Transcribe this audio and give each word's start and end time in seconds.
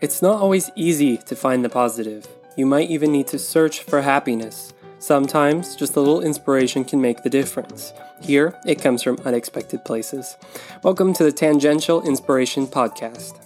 It's 0.00 0.20
not 0.20 0.40
always 0.40 0.70
easy 0.74 1.16
to 1.18 1.36
find 1.36 1.64
the 1.64 1.68
positive. 1.68 2.26
You 2.56 2.66
might 2.66 2.90
even 2.90 3.12
need 3.12 3.28
to 3.28 3.38
search 3.38 3.84
for 3.84 4.02
happiness. 4.02 4.74
Sometimes 4.98 5.76
just 5.76 5.94
a 5.94 6.00
little 6.00 6.20
inspiration 6.20 6.84
can 6.84 7.00
make 7.00 7.22
the 7.22 7.30
difference. 7.30 7.92
Here, 8.20 8.58
it 8.66 8.82
comes 8.82 9.04
from 9.04 9.20
unexpected 9.24 9.84
places. 9.84 10.36
Welcome 10.82 11.14
to 11.14 11.22
the 11.22 11.30
Tangential 11.30 12.02
Inspiration 12.02 12.66
Podcast. 12.66 13.40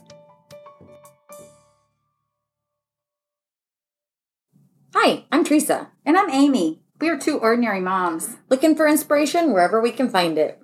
Hi, 4.94 5.24
I'm 5.30 5.44
Teresa. 5.44 5.88
And 6.06 6.16
I'm 6.16 6.30
Amy. 6.30 6.80
We 6.98 7.10
are 7.10 7.18
two 7.18 7.38
ordinary 7.38 7.80
moms. 7.80 8.36
Looking 8.48 8.74
for 8.74 8.88
inspiration 8.88 9.52
wherever 9.52 9.82
we 9.82 9.92
can 9.92 10.08
find 10.08 10.38
it. 10.38 10.62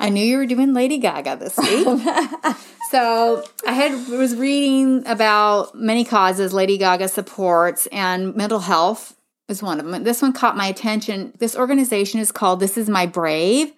I 0.00 0.08
knew 0.08 0.24
you 0.24 0.38
were 0.38 0.46
doing 0.46 0.72
Lady 0.72 0.96
Gaga 0.96 1.36
this 1.36 1.58
week. 1.58 1.86
so 2.90 3.44
I 3.66 3.72
had 3.72 4.08
was 4.08 4.34
reading 4.34 5.06
about 5.06 5.74
many 5.74 6.04
causes 6.04 6.52
Lady 6.52 6.76
Gaga 6.76 7.08
supports, 7.08 7.86
and 7.88 8.34
mental 8.34 8.60
health 8.60 9.16
is 9.48 9.62
one 9.62 9.78
of 9.80 9.86
them. 9.86 10.02
This 10.04 10.22
one 10.22 10.32
caught 10.32 10.56
my 10.56 10.66
attention. 10.66 11.32
This 11.38 11.56
organization 11.56 12.20
is 12.20 12.32
called 12.32 12.60
This 12.60 12.76
Is 12.76 12.88
My 12.88 13.06
Brave, 13.06 13.72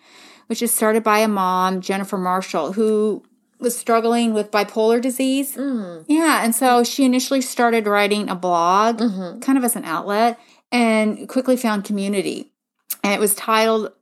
which 0.47 0.63
is 0.63 0.73
started 0.73 1.03
by 1.03 1.19
a 1.19 1.29
mom, 1.29 1.81
Jennifer 1.81 2.19
Marshall, 2.19 2.73
who 2.73 3.23
was 3.59 3.77
struggling 3.77 4.35
with 4.35 4.51
bipolar 4.51 5.01
disease. 5.01 5.57
Mm. 5.57 6.05
Yeah, 6.09 6.45
and 6.45 6.55
so 6.55 6.83
she 6.85 7.05
initially 7.05 7.41
started 7.41 7.87
writing 7.87 8.29
a 8.29 8.35
blog, 8.35 8.99
mm-hmm. 8.99 9.41
kind 9.41 9.57
of 9.57 9.65
as 9.65 9.77
an 9.77 9.85
outlet, 9.85 10.39
and 10.71 11.29
quickly 11.29 11.57
found 11.57 11.85
community. 11.85 12.53
And 13.05 13.13
it 13.13 13.21
was 13.21 13.35
titled 13.35 13.93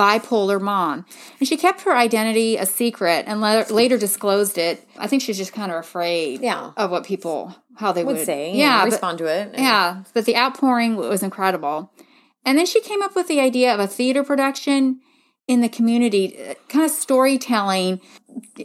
bipolar 0.00 0.60
mom. 0.60 1.04
And 1.38 1.46
she 1.46 1.58
kept 1.58 1.82
her 1.82 1.94
identity 1.94 2.56
a 2.56 2.64
secret 2.64 3.24
and 3.26 3.40
later 3.42 3.98
disclosed 3.98 4.56
it. 4.56 4.88
I 4.98 5.06
think 5.06 5.20
she's 5.20 5.36
just 5.36 5.52
kind 5.52 5.70
of 5.70 5.78
afraid 5.78 6.40
yeah. 6.40 6.72
of 6.76 6.90
what 6.90 7.04
people, 7.04 7.54
how 7.76 7.92
they 7.92 8.02
would, 8.02 8.16
would 8.16 8.24
say, 8.24 8.54
yeah, 8.54 8.82
respond 8.84 9.18
but, 9.18 9.24
to 9.24 9.30
it. 9.30 9.58
Yeah, 9.58 10.04
but 10.14 10.24
the 10.24 10.36
outpouring 10.36 10.96
was 10.96 11.22
incredible. 11.22 11.92
And 12.46 12.56
then 12.56 12.64
she 12.64 12.80
came 12.80 13.02
up 13.02 13.14
with 13.14 13.28
the 13.28 13.40
idea 13.40 13.74
of 13.74 13.80
a 13.80 13.86
theater 13.86 14.24
production 14.24 15.00
in 15.46 15.60
the 15.60 15.68
community, 15.68 16.38
uh, 16.38 16.54
kind 16.68 16.84
of 16.84 16.90
storytelling 16.90 18.00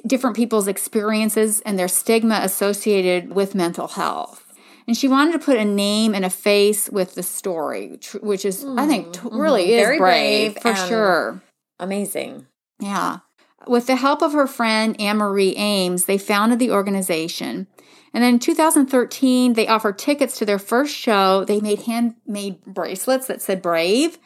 different 0.08 0.36
people's 0.36 0.68
experiences 0.68 1.60
and 1.62 1.78
their 1.78 1.88
stigma 1.88 2.40
associated 2.44 3.36
with 3.36 3.56
mental 3.56 3.88
health. 3.88 4.45
And 4.88 4.96
she 4.96 5.08
wanted 5.08 5.34
to 5.34 5.40
put 5.40 5.58
a 5.58 5.66
name 5.66 6.14
and 6.14 6.24
a 6.24 6.30
face 6.30 6.90
with 6.90 7.16
the 7.16 7.24
story, 7.24 8.00
which 8.22 8.46
is, 8.46 8.64
mm, 8.64 8.80
I 8.80 8.88
think, 8.88 9.14
t- 9.14 9.20
mm-hmm. 9.20 9.38
really 9.38 9.74
is 9.74 9.98
brave, 9.98 10.00
brave 10.00 10.58
for 10.62 10.76
sure. 10.76 11.44
Amazing. 11.80 12.46
Yeah. 12.80 13.20
With 13.68 13.88
the 13.88 13.96
help 13.96 14.22
of 14.22 14.34
her 14.34 14.46
friend 14.46 15.00
Anne 15.02 15.18
Marie 15.18 15.56
Ames, 15.56 16.06
they 16.06 16.20
founded 16.20 16.60
the 16.60 16.72
organization. 16.72 17.68
And 18.14 18.24
then 18.24 18.36
in 18.36 18.40
2013, 18.40 19.54
they 19.54 19.68
offered 19.68 19.98
tickets 19.98 20.38
to 20.38 20.46
their 20.46 20.60
first 20.60 20.96
show. 20.96 21.44
They 21.46 21.60
made 21.60 21.82
handmade 21.82 22.64
bracelets 22.64 23.28
that 23.28 23.42
said 23.42 23.62
Brave 23.62 24.20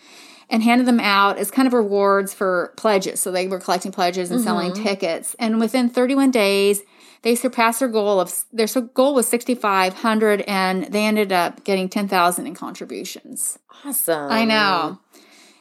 and 0.49 0.61
handed 0.61 0.87
them 0.87 0.99
out 0.99 1.37
as 1.37 1.51
kind 1.51 1.67
of 1.67 1.73
rewards 1.73 2.33
for 2.33 2.73
pledges. 2.75 3.19
So 3.19 3.31
they 3.31 3.47
were 3.47 3.59
collecting 3.59 3.91
pledges 3.91 4.29
and 4.29 4.39
mm-hmm. 4.39 4.47
selling 4.47 4.73
tickets. 4.73 5.35
And 5.39 5.59
within 5.59 5.89
31 5.89 6.31
days, 6.31 6.81
they 7.21 7.35
surpassed 7.35 7.79
their 7.79 7.89
goal 7.89 8.19
of 8.19 8.45
their 8.51 8.67
goal 8.93 9.13
was 9.13 9.27
6500 9.27 10.41
and 10.41 10.85
they 10.85 11.05
ended 11.05 11.31
up 11.31 11.63
getting 11.63 11.89
10,000 11.89 12.47
in 12.47 12.55
contributions. 12.55 13.59
Awesome. 13.85 14.31
I 14.31 14.45
know. 14.45 14.99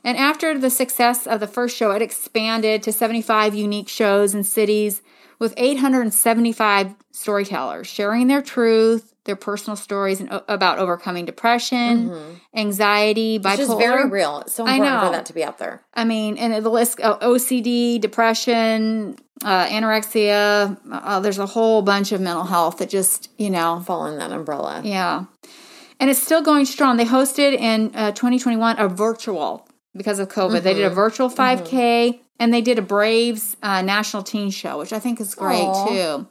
And 0.05 0.17
after 0.17 0.57
the 0.59 0.71
success 0.71 1.27
of 1.27 1.41
the 1.41 1.47
first 1.47 1.77
show, 1.77 1.91
it 1.91 2.03
expanded 2.03 2.83
to 2.85 2.93
75 2.93 3.55
unique 3.55 3.89
shows 3.89 4.35
in 4.35 4.45
cities 4.45 5.03
with 5.39 5.55
875 5.57 6.95
storytellers 7.13 7.87
sharing 7.87 8.27
their 8.27 8.43
truth, 8.43 9.15
their 9.25 9.37
personal 9.37 9.77
stories 9.77 10.21
and, 10.21 10.31
about 10.49 10.79
overcoming 10.79 11.25
depression, 11.25 12.09
mm-hmm. 12.09 12.35
anxiety, 12.55 13.39
bipolar. 13.39 13.51
Which 13.51 13.61
is 13.61 13.75
very 13.75 14.09
real. 14.09 14.41
It's 14.41 14.55
so 14.55 14.67
important 14.67 15.01
for 15.03 15.11
that 15.13 15.27
to 15.27 15.33
be 15.33 15.45
out 15.45 15.59
there. 15.59 15.83
I 15.95 16.05
mean, 16.05 16.39
and 16.39 16.65
the 16.65 16.71
list: 16.71 16.99
OCD, 16.99 18.01
depression, 18.01 19.17
uh, 19.45 19.67
anorexia. 19.67 20.79
Uh, 20.91 21.21
there's 21.21 21.39
a 21.39 21.47
whole 21.47 21.83
bunch 21.83 22.13
of 22.13 22.21
mental 22.21 22.45
health 22.45 22.79
that 22.79 22.91
just 22.91 23.31
you 23.39 23.51
know 23.51 23.83
fall 23.87 24.07
in 24.07 24.19
that 24.19 24.33
umbrella. 24.33 24.83
Yeah, 24.85 25.25
and 26.01 26.11
it's 26.11 26.23
still 26.23 26.43
going 26.43 26.65
strong. 26.65 26.97
They 26.97 27.05
hosted 27.05 27.55
in 27.55 27.95
uh, 27.95 28.13
2021 28.13 28.79
a 28.79 28.89
virtual 28.89 29.69
because 29.97 30.19
of 30.19 30.29
COVID. 30.29 30.57
Mm-hmm. 30.57 30.65
They 30.65 30.75
did 30.75 30.85
a 30.85 30.87
mm-hmm. 30.87 30.95
virtual 30.95 31.29
5K. 31.29 31.69
Mm-hmm. 31.69 32.23
And 32.41 32.55
they 32.55 32.61
did 32.61 32.79
a 32.79 32.83
Braves 32.83 33.57
uh, 33.65 33.83
national 33.83 34.23
teen 34.23 34.51
show, 34.51 34.79
which 34.79 34.93
I 34.93 35.01
think 35.01 35.21
is 35.21 35.35
great 35.35 35.59
Aww. 35.59 35.89
too. 35.89 36.29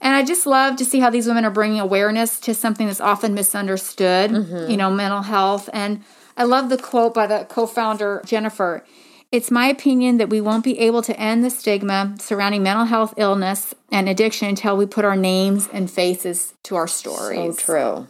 And 0.00 0.14
I 0.14 0.22
just 0.24 0.46
love 0.46 0.76
to 0.76 0.84
see 0.84 1.00
how 1.00 1.10
these 1.10 1.26
women 1.26 1.44
are 1.44 1.50
bringing 1.50 1.80
awareness 1.80 2.38
to 2.40 2.54
something 2.54 2.86
that's 2.86 3.00
often 3.00 3.34
misunderstood, 3.34 4.30
mm-hmm. 4.30 4.70
you 4.70 4.76
know, 4.76 4.90
mental 4.90 5.22
health. 5.22 5.68
And 5.72 6.04
I 6.36 6.44
love 6.44 6.68
the 6.68 6.78
quote 6.78 7.14
by 7.14 7.26
the 7.26 7.44
co 7.48 7.66
founder, 7.66 8.22
Jennifer. 8.24 8.84
It's 9.30 9.50
my 9.50 9.66
opinion 9.66 10.16
that 10.16 10.30
we 10.30 10.40
won't 10.40 10.64
be 10.64 10.78
able 10.78 11.02
to 11.02 11.18
end 11.20 11.44
the 11.44 11.50
stigma 11.50 12.16
surrounding 12.18 12.62
mental 12.62 12.86
health 12.86 13.12
illness 13.18 13.74
and 13.92 14.08
addiction 14.08 14.48
until 14.48 14.74
we 14.74 14.86
put 14.86 15.04
our 15.04 15.16
names 15.16 15.68
and 15.70 15.90
faces 15.90 16.54
to 16.64 16.76
our 16.76 16.88
stories. 16.88 17.58
So 17.58 17.64
true. 17.64 18.08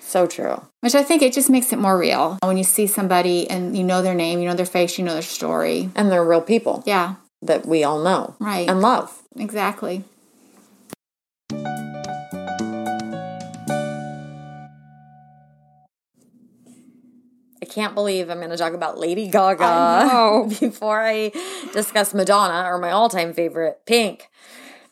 So 0.00 0.26
true. 0.26 0.60
Which 0.80 0.96
I 0.96 1.04
think 1.04 1.22
it 1.22 1.32
just 1.32 1.50
makes 1.50 1.72
it 1.72 1.78
more 1.78 1.96
real 1.96 2.38
when 2.42 2.56
you 2.56 2.64
see 2.64 2.88
somebody 2.88 3.48
and 3.48 3.78
you 3.78 3.84
know 3.84 4.02
their 4.02 4.14
name, 4.14 4.40
you 4.40 4.48
know 4.48 4.56
their 4.56 4.66
face, 4.66 4.98
you 4.98 5.04
know 5.04 5.12
their 5.12 5.22
story. 5.22 5.88
And 5.94 6.10
they're 6.10 6.24
real 6.24 6.40
people. 6.40 6.82
Yeah. 6.84 7.14
That 7.42 7.64
we 7.66 7.84
all 7.84 8.02
know. 8.02 8.34
Right. 8.40 8.68
And 8.68 8.80
love. 8.80 9.22
Exactly. 9.36 10.02
I 17.66 17.68
can't 17.68 17.94
believe 17.96 18.30
I'm 18.30 18.38
going 18.38 18.50
to 18.50 18.56
talk 18.56 18.74
about 18.74 18.96
Lady 18.96 19.26
Gaga 19.26 19.64
I 19.64 20.46
before 20.60 21.04
I 21.04 21.32
discuss 21.72 22.14
Madonna 22.14 22.68
or 22.68 22.78
my 22.78 22.92
all 22.92 23.08
time 23.08 23.32
favorite, 23.32 23.80
Pink. 23.86 24.28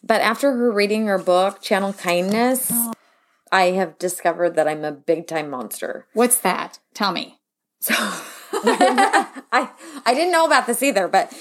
But 0.03 0.21
after 0.21 0.51
her 0.53 0.73
reading 0.73 1.07
her 1.07 1.19
book, 1.19 1.63
Channel 1.63 1.93
Kindness, 1.93 2.71
oh. 2.73 2.93
I 3.53 3.67
have 3.67 3.97
discovered 3.99 4.57
that 4.57 4.67
I'm 4.67 4.85
a 4.85 4.91
big 4.91 5.29
time 5.29 5.51
monster. 5.51 6.07
What's 6.15 6.39
that? 6.39 6.81
Tell 6.95 7.13
me. 7.13 7.39
So 7.79 7.95
I 7.97 9.71
I 10.05 10.15
didn't 10.15 10.33
know 10.33 10.45
about 10.45 10.67
this 10.67 10.83
either, 10.83 11.07
but 11.07 11.33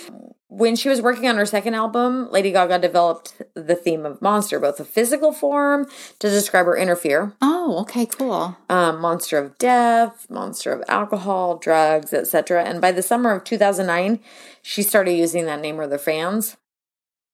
when 0.56 0.76
she 0.76 0.88
was 0.88 1.02
working 1.02 1.28
on 1.28 1.36
her 1.38 1.46
second 1.46 1.74
album, 1.74 2.30
Lady 2.32 2.52
Gaga 2.52 2.78
developed 2.78 3.42
the 3.56 3.76
theme 3.76 4.06
of 4.06 4.22
monster, 4.22 4.60
both 4.60 4.80
a 4.80 4.86
physical 4.86 5.32
form 5.32 5.88
to 6.20 6.30
describe 6.30 6.68
her 6.68 6.78
inner 6.78 6.96
fear. 6.96 7.34
Oh, 7.42 7.80
okay, 7.82 8.06
cool. 8.06 8.56
Um, 8.70 9.02
monster 9.02 9.40
of 9.40 9.58
death, 9.58 10.28
monster 10.30 10.72
of 10.72 10.84
alcohol, 10.88 11.58
drugs, 11.58 12.14
etc. 12.14 12.64
And 12.64 12.80
by 12.80 12.92
the 12.92 13.02
summer 13.02 13.32
of 13.32 13.44
2009, 13.44 14.20
she 14.62 14.84
started 14.84 15.14
using 15.14 15.46
that 15.46 15.60
name 15.60 15.78
with 15.78 15.92
her 15.92 15.98
fans. 15.98 16.56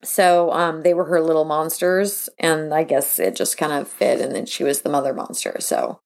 So 0.01 0.53
um, 0.53 0.83
they 0.83 0.93
were 0.93 1.05
her 1.05 1.19
little 1.19 1.43
monsters, 1.43 2.29
and 2.39 2.73
I 2.73 2.83
guess 2.83 3.19
it 3.19 3.35
just 3.35 3.57
kind 3.57 3.73
of 3.73 3.89
fit. 3.89 4.21
And 4.21 4.33
then 4.33 4.45
she 4.45 4.63
was 4.63 4.81
the 4.81 4.89
mother 4.89 5.13
monster. 5.13 5.57
So 5.59 5.99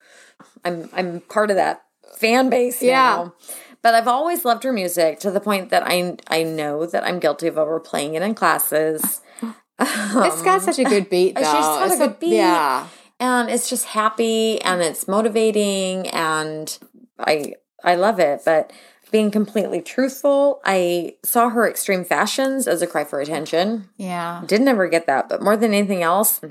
I'm 0.65 0.89
I'm 0.93 1.21
part 1.21 1.51
of 1.51 1.57
that 1.57 1.83
fan 2.17 2.49
base 2.49 2.81
yeah. 2.81 2.93
now. 2.93 3.33
But 3.83 3.93
I've 3.93 4.07
always 4.07 4.45
loved 4.45 4.63
her 4.63 4.71
music 4.71 5.19
to 5.19 5.29
the 5.29 5.41
point 5.41 5.69
that 5.69 5.83
I 5.85 6.15
I 6.27 6.43
know 6.43 6.85
that 6.85 7.03
I'm 7.03 7.19
guilty 7.19 7.47
of 7.47 7.57
overplaying 7.57 8.15
it 8.15 8.23
in 8.23 8.33
classes. 8.33 9.21
Um, 9.41 10.23
it's 10.23 10.41
got 10.41 10.61
such 10.61 10.79
a 10.79 10.85
good 10.85 11.09
beat, 11.09 11.35
though. 11.35 11.41
It's 11.41 11.51
just 11.51 11.61
got 11.61 11.91
it's 11.91 11.95
a 11.95 12.07
good 12.07 12.19
beat. 12.19 12.35
Yeah. 12.35 12.87
And 13.19 13.49
it's 13.49 13.69
just 13.69 13.85
happy 13.85 14.61
and 14.61 14.81
it's 14.81 15.07
motivating 15.07 16.07
and 16.09 16.77
I 17.19 17.55
I 17.83 17.95
love 17.95 18.19
it. 18.19 18.41
But 18.45 18.71
being 19.11 19.31
completely 19.31 19.81
truthful, 19.81 20.61
I 20.65 21.17
saw 21.23 21.49
her 21.49 21.69
extreme 21.69 22.05
fashions 22.05 22.67
as 22.67 22.81
a 22.81 22.87
cry 22.87 23.03
for 23.03 23.19
attention. 23.19 23.89
Yeah. 23.97 24.43
Didn't 24.47 24.67
ever 24.67 24.87
get 24.87 25.05
that, 25.07 25.29
but 25.29 25.41
more 25.41 25.57
than 25.57 25.73
anything 25.73 26.01
else, 26.01 26.41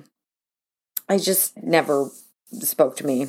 I 1.09 1.19
just 1.19 1.61
never 1.63 2.11
spoke 2.61 2.97
to 2.97 3.07
me. 3.07 3.29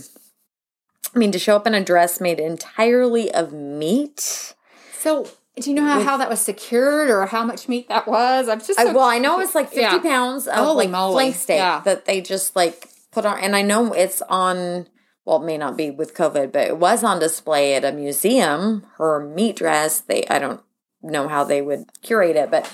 I 1.16 1.20
mean, 1.20 1.32
to 1.32 1.40
show 1.40 1.56
up 1.56 1.68
in 1.68 1.74
a 1.74 1.84
dress 1.84 2.20
made 2.20 2.40
entirely 2.40 3.32
of 3.32 3.54
meat. 3.54 4.56
So, 4.98 5.28
do 5.60 5.70
you 5.70 5.76
know 5.76 5.84
how, 5.84 5.98
with, 5.98 6.08
how 6.08 6.18
that 6.18 6.30
was 6.30 6.42
secured 6.42 7.10
or 7.10 7.26
how 7.28 7.46
much 7.46 7.70
meat 7.70 7.88
that 7.90 8.08
was? 8.08 8.50
I'm 8.50 8.60
just 8.60 8.76
so, 8.80 8.90
I, 8.90 8.94
well, 8.94 9.06
I 9.06 9.20
know 9.20 9.40
it's 9.40 9.54
like 9.54 9.68
50 9.68 9.82
yeah. 9.82 10.00
pounds 10.00 10.48
of 10.48 10.56
Holy 10.56 10.86
like 10.86 10.90
moly. 10.90 11.14
flank 11.14 11.36
steak 11.36 11.58
yeah. 11.58 11.82
that 11.86 12.06
they 12.06 12.22
just 12.22 12.56
like 12.56 12.90
put 13.12 13.26
on, 13.26 13.40
and 13.40 13.56
I 13.56 13.62
know 13.62 13.94
it's 13.94 14.22
on. 14.24 14.88
Well, 15.26 15.42
it 15.42 15.46
may 15.46 15.58
not 15.58 15.78
be 15.78 15.90
with 15.90 16.16
COVID, 16.16 16.52
but 16.52 16.68
it 16.68 16.78
was 16.78 17.02
on 17.02 17.20
display 17.20 17.76
at 17.76 17.86
a 17.86 17.94
museum. 17.94 18.86
Her 18.98 19.26
meat 19.26 19.56
dress. 19.56 20.02
They, 20.02 20.26
I 20.28 20.38
don't 20.38 20.62
know 21.02 21.30
how 21.30 21.46
they 21.46 21.62
would 21.62 21.86
curate 22.02 22.36
it, 22.36 22.52
but 22.52 22.70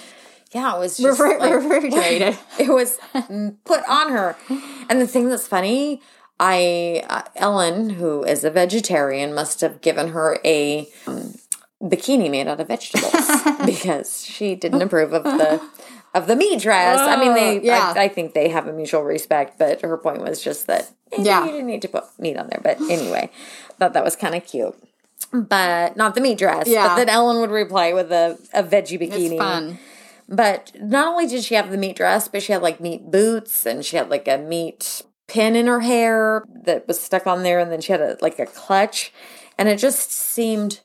yeah, 0.51 0.75
it 0.75 0.79
was 0.79 0.97
just 0.99 1.19
like, 1.19 1.41
refrigerated. 1.41 2.37
it 2.59 2.69
was 2.69 2.97
put 3.65 3.83
on 3.87 4.11
her. 4.11 4.35
And 4.89 4.99
the 4.99 5.07
thing 5.07 5.29
that's 5.29 5.47
funny 5.47 6.01
I 6.39 7.03
uh, 7.09 7.23
Ellen, 7.35 7.91
who 7.91 8.23
is 8.23 8.43
a 8.43 8.49
vegetarian, 8.49 9.33
must 9.33 9.61
have 9.61 9.81
given 9.81 10.09
her 10.09 10.39
a 10.45 10.87
um, 11.05 11.35
bikini 11.81 12.29
made 12.31 12.47
out 12.47 12.59
of 12.59 12.67
vegetables 12.67 13.13
because 13.65 14.25
she 14.25 14.55
didn't 14.55 14.81
approve 14.81 15.13
of 15.13 15.23
the 15.23 15.61
of 16.13 16.27
the 16.27 16.35
meat 16.35 16.61
dress. 16.61 16.99
I 16.99 17.17
mean, 17.17 17.33
they. 17.33 17.61
Yeah. 17.61 17.93
I, 17.95 18.03
I, 18.03 18.07
think 18.07 18.33
they 18.33 18.49
have 18.49 18.67
a 18.67 18.73
mutual 18.73 19.03
respect, 19.03 19.59
but 19.59 19.81
her 19.81 19.97
point 19.97 20.21
was 20.21 20.41
just 20.41 20.67
that. 20.67 20.91
Eh, 21.11 21.23
yeah. 21.23 21.45
You 21.45 21.51
didn't 21.51 21.67
need 21.67 21.81
to 21.83 21.87
put 21.87 22.05
meat 22.17 22.37
on 22.37 22.47
there, 22.47 22.61
but 22.63 22.79
anyway, 22.81 23.29
thought 23.77 23.93
that 23.93 24.03
was 24.03 24.15
kind 24.15 24.35
of 24.35 24.45
cute. 24.45 24.75
But 25.31 25.97
not 25.97 26.15
the 26.15 26.21
meat 26.21 26.37
dress. 26.37 26.67
Yeah. 26.67 26.87
But 26.87 26.95
then 26.95 27.09
Ellen 27.09 27.39
would 27.41 27.51
reply 27.51 27.93
with 27.93 28.11
a, 28.11 28.39
a 28.53 28.63
veggie 28.63 28.99
bikini. 28.99 29.31
It's 29.31 29.37
fun. 29.37 29.77
But 30.27 30.71
not 30.79 31.07
only 31.07 31.27
did 31.27 31.43
she 31.43 31.55
have 31.55 31.71
the 31.71 31.77
meat 31.77 31.95
dress, 31.95 32.27
but 32.27 32.43
she 32.43 32.53
had 32.53 32.61
like 32.61 32.79
meat 32.79 33.11
boots 33.11 33.65
and 33.65 33.83
she 33.83 33.97
had 33.97 34.09
like 34.09 34.27
a 34.27 34.37
meat 34.37 35.01
pin 35.29 35.55
in 35.55 35.67
her 35.67 35.81
hair 35.81 36.43
that 36.63 36.87
was 36.87 36.99
stuck 36.99 37.27
on 37.27 37.43
there, 37.43 37.59
and 37.59 37.71
then 37.71 37.81
she 37.81 37.91
had 37.91 38.01
a 38.01 38.17
like 38.21 38.39
a 38.39 38.45
clutch, 38.45 39.13
and 39.57 39.69
it 39.69 39.77
just 39.77 40.11
seemed 40.11 40.81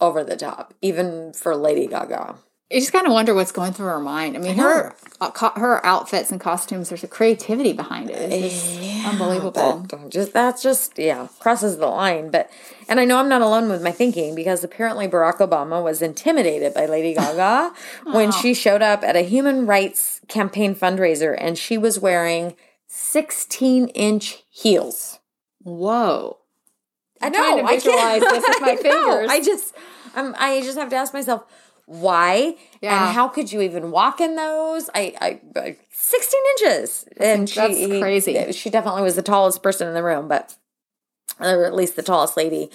over 0.00 0.24
the 0.24 0.36
top, 0.36 0.74
even 0.82 1.32
for 1.32 1.56
Lady 1.56 1.86
Gaga 1.86 2.36
you 2.70 2.80
just 2.80 2.92
kind 2.92 3.06
of 3.06 3.12
wonder 3.12 3.34
what's 3.34 3.52
going 3.52 3.72
through 3.72 3.86
her 3.86 4.00
mind. 4.00 4.36
I 4.36 4.40
mean, 4.40 4.58
I 4.58 4.62
her 4.62 4.94
uh, 5.20 5.50
her 5.56 5.84
outfits 5.84 6.32
and 6.32 6.40
costumes. 6.40 6.88
There's 6.88 7.04
a 7.04 7.08
creativity 7.08 7.72
behind 7.72 8.10
it. 8.10 8.32
It's 8.32 8.78
yeah, 8.78 9.10
unbelievable. 9.10 9.86
just 10.08 10.32
that's 10.32 10.62
just 10.62 10.98
yeah 10.98 11.28
crosses 11.38 11.76
the 11.76 11.86
line. 11.86 12.30
But 12.30 12.50
and 12.88 12.98
I 12.98 13.04
know 13.04 13.18
I'm 13.18 13.28
not 13.28 13.42
alone 13.42 13.68
with 13.68 13.82
my 13.82 13.92
thinking 13.92 14.34
because 14.34 14.64
apparently 14.64 15.06
Barack 15.06 15.38
Obama 15.38 15.84
was 15.84 16.00
intimidated 16.02 16.72
by 16.74 16.86
Lady 16.86 17.14
Gaga 17.18 17.72
when 18.06 18.32
she 18.32 18.54
showed 18.54 18.82
up 18.82 19.04
at 19.04 19.14
a 19.14 19.22
human 19.22 19.66
rights 19.66 20.20
campaign 20.26 20.74
fundraiser 20.74 21.36
and 21.38 21.56
she 21.56 21.76
was 21.78 22.00
wearing 22.00 22.56
16 23.14 23.86
inch 23.90 24.42
heels. 24.50 25.20
Whoa! 25.62 26.38
I 27.22 27.28
know. 27.28 27.64
I 27.64 27.78
can't 27.78 28.20
this 28.20 28.44
with 28.48 28.60
my 28.60 28.74
fingers. 28.74 29.30
I 29.30 29.40
just 29.40 29.72
I'm, 30.16 30.34
I 30.36 30.60
just 30.62 30.76
have 30.76 30.90
to 30.90 30.96
ask 30.96 31.14
myself 31.14 31.44
why 31.86 32.56
yeah. 32.80 33.06
and 33.06 33.14
how 33.14 33.28
could 33.28 33.52
you 33.52 33.60
even 33.60 33.90
walk 33.90 34.18
in 34.18 34.36
those 34.36 34.88
i 34.94 35.14
i 35.54 35.76
16 35.90 36.40
inches 36.52 37.04
and 37.18 37.46
she 37.46 37.60
that's 37.60 37.86
crazy 38.00 38.38
eh, 38.38 38.52
she 38.52 38.70
definitely 38.70 39.02
was 39.02 39.16
the 39.16 39.22
tallest 39.22 39.62
person 39.62 39.86
in 39.86 39.92
the 39.92 40.02
room 40.02 40.26
but 40.26 40.56
or 41.40 41.66
at 41.66 41.74
least 41.74 41.94
the 41.94 42.02
tallest 42.02 42.38
lady 42.38 42.70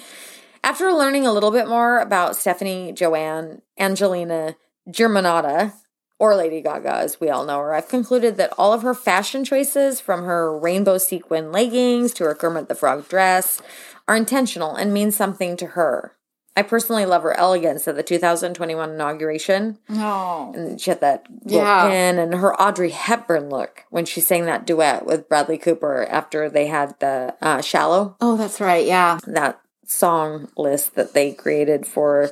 after 0.64 0.94
learning 0.94 1.26
a 1.26 1.34
little 1.34 1.50
bit 1.50 1.68
more 1.68 1.98
about 1.98 2.36
stephanie 2.36 2.92
joanne 2.92 3.64
angelina 3.80 4.56
germanotta 4.88 5.74
or 6.20 6.36
Lady 6.36 6.62
Gaga, 6.62 6.96
as 6.96 7.20
we 7.20 7.30
all 7.30 7.46
know 7.46 7.60
her, 7.60 7.74
I've 7.74 7.88
concluded 7.88 8.36
that 8.38 8.54
all 8.58 8.74
of 8.74 8.82
her 8.82 8.94
fashion 8.94 9.46
choices, 9.46 10.02
from 10.02 10.26
her 10.26 10.56
rainbow 10.56 10.98
sequin 10.98 11.52
leggings 11.52 12.14
to 12.16 12.26
her 12.26 12.36
Kermit 12.36 12.68
the 12.68 12.76
Frog 12.76 13.08
dress, 13.08 13.62
are 14.08 14.18
intentional 14.18 14.76
and 14.76 14.94
mean 14.94 15.12
something 15.12 15.56
to 15.58 15.68
her. 15.68 16.16
I 16.58 16.62
personally 16.62 17.06
love 17.06 17.24
her 17.24 17.38
elegance 17.38 17.88
at 17.88 17.96
the 17.96 18.04
2021 18.04 18.90
inauguration. 18.90 19.78
Oh. 19.92 20.52
And 20.54 20.82
she 20.82 20.92
had 20.92 21.00
that 21.00 21.26
yeah. 21.46 21.88
pin 21.88 22.20
and 22.20 22.34
her 22.34 22.54
Audrey 22.60 22.90
Hepburn 22.90 23.50
look 23.50 23.86
when 23.90 24.04
she 24.04 24.20
sang 24.20 24.46
that 24.46 24.66
duet 24.68 25.06
with 25.06 25.30
Bradley 25.30 25.58
Cooper 25.58 26.06
after 26.10 26.50
they 26.50 26.68
had 26.68 27.00
the 27.00 27.34
uh, 27.42 27.62
Shallow. 27.62 28.18
Oh, 28.20 28.36
that's 28.36 28.60
right. 28.60 28.86
Yeah. 28.86 29.20
That 29.26 29.62
song 29.86 30.50
list 30.58 30.96
that 30.96 31.14
they 31.14 31.32
created 31.32 31.88
for, 31.88 32.32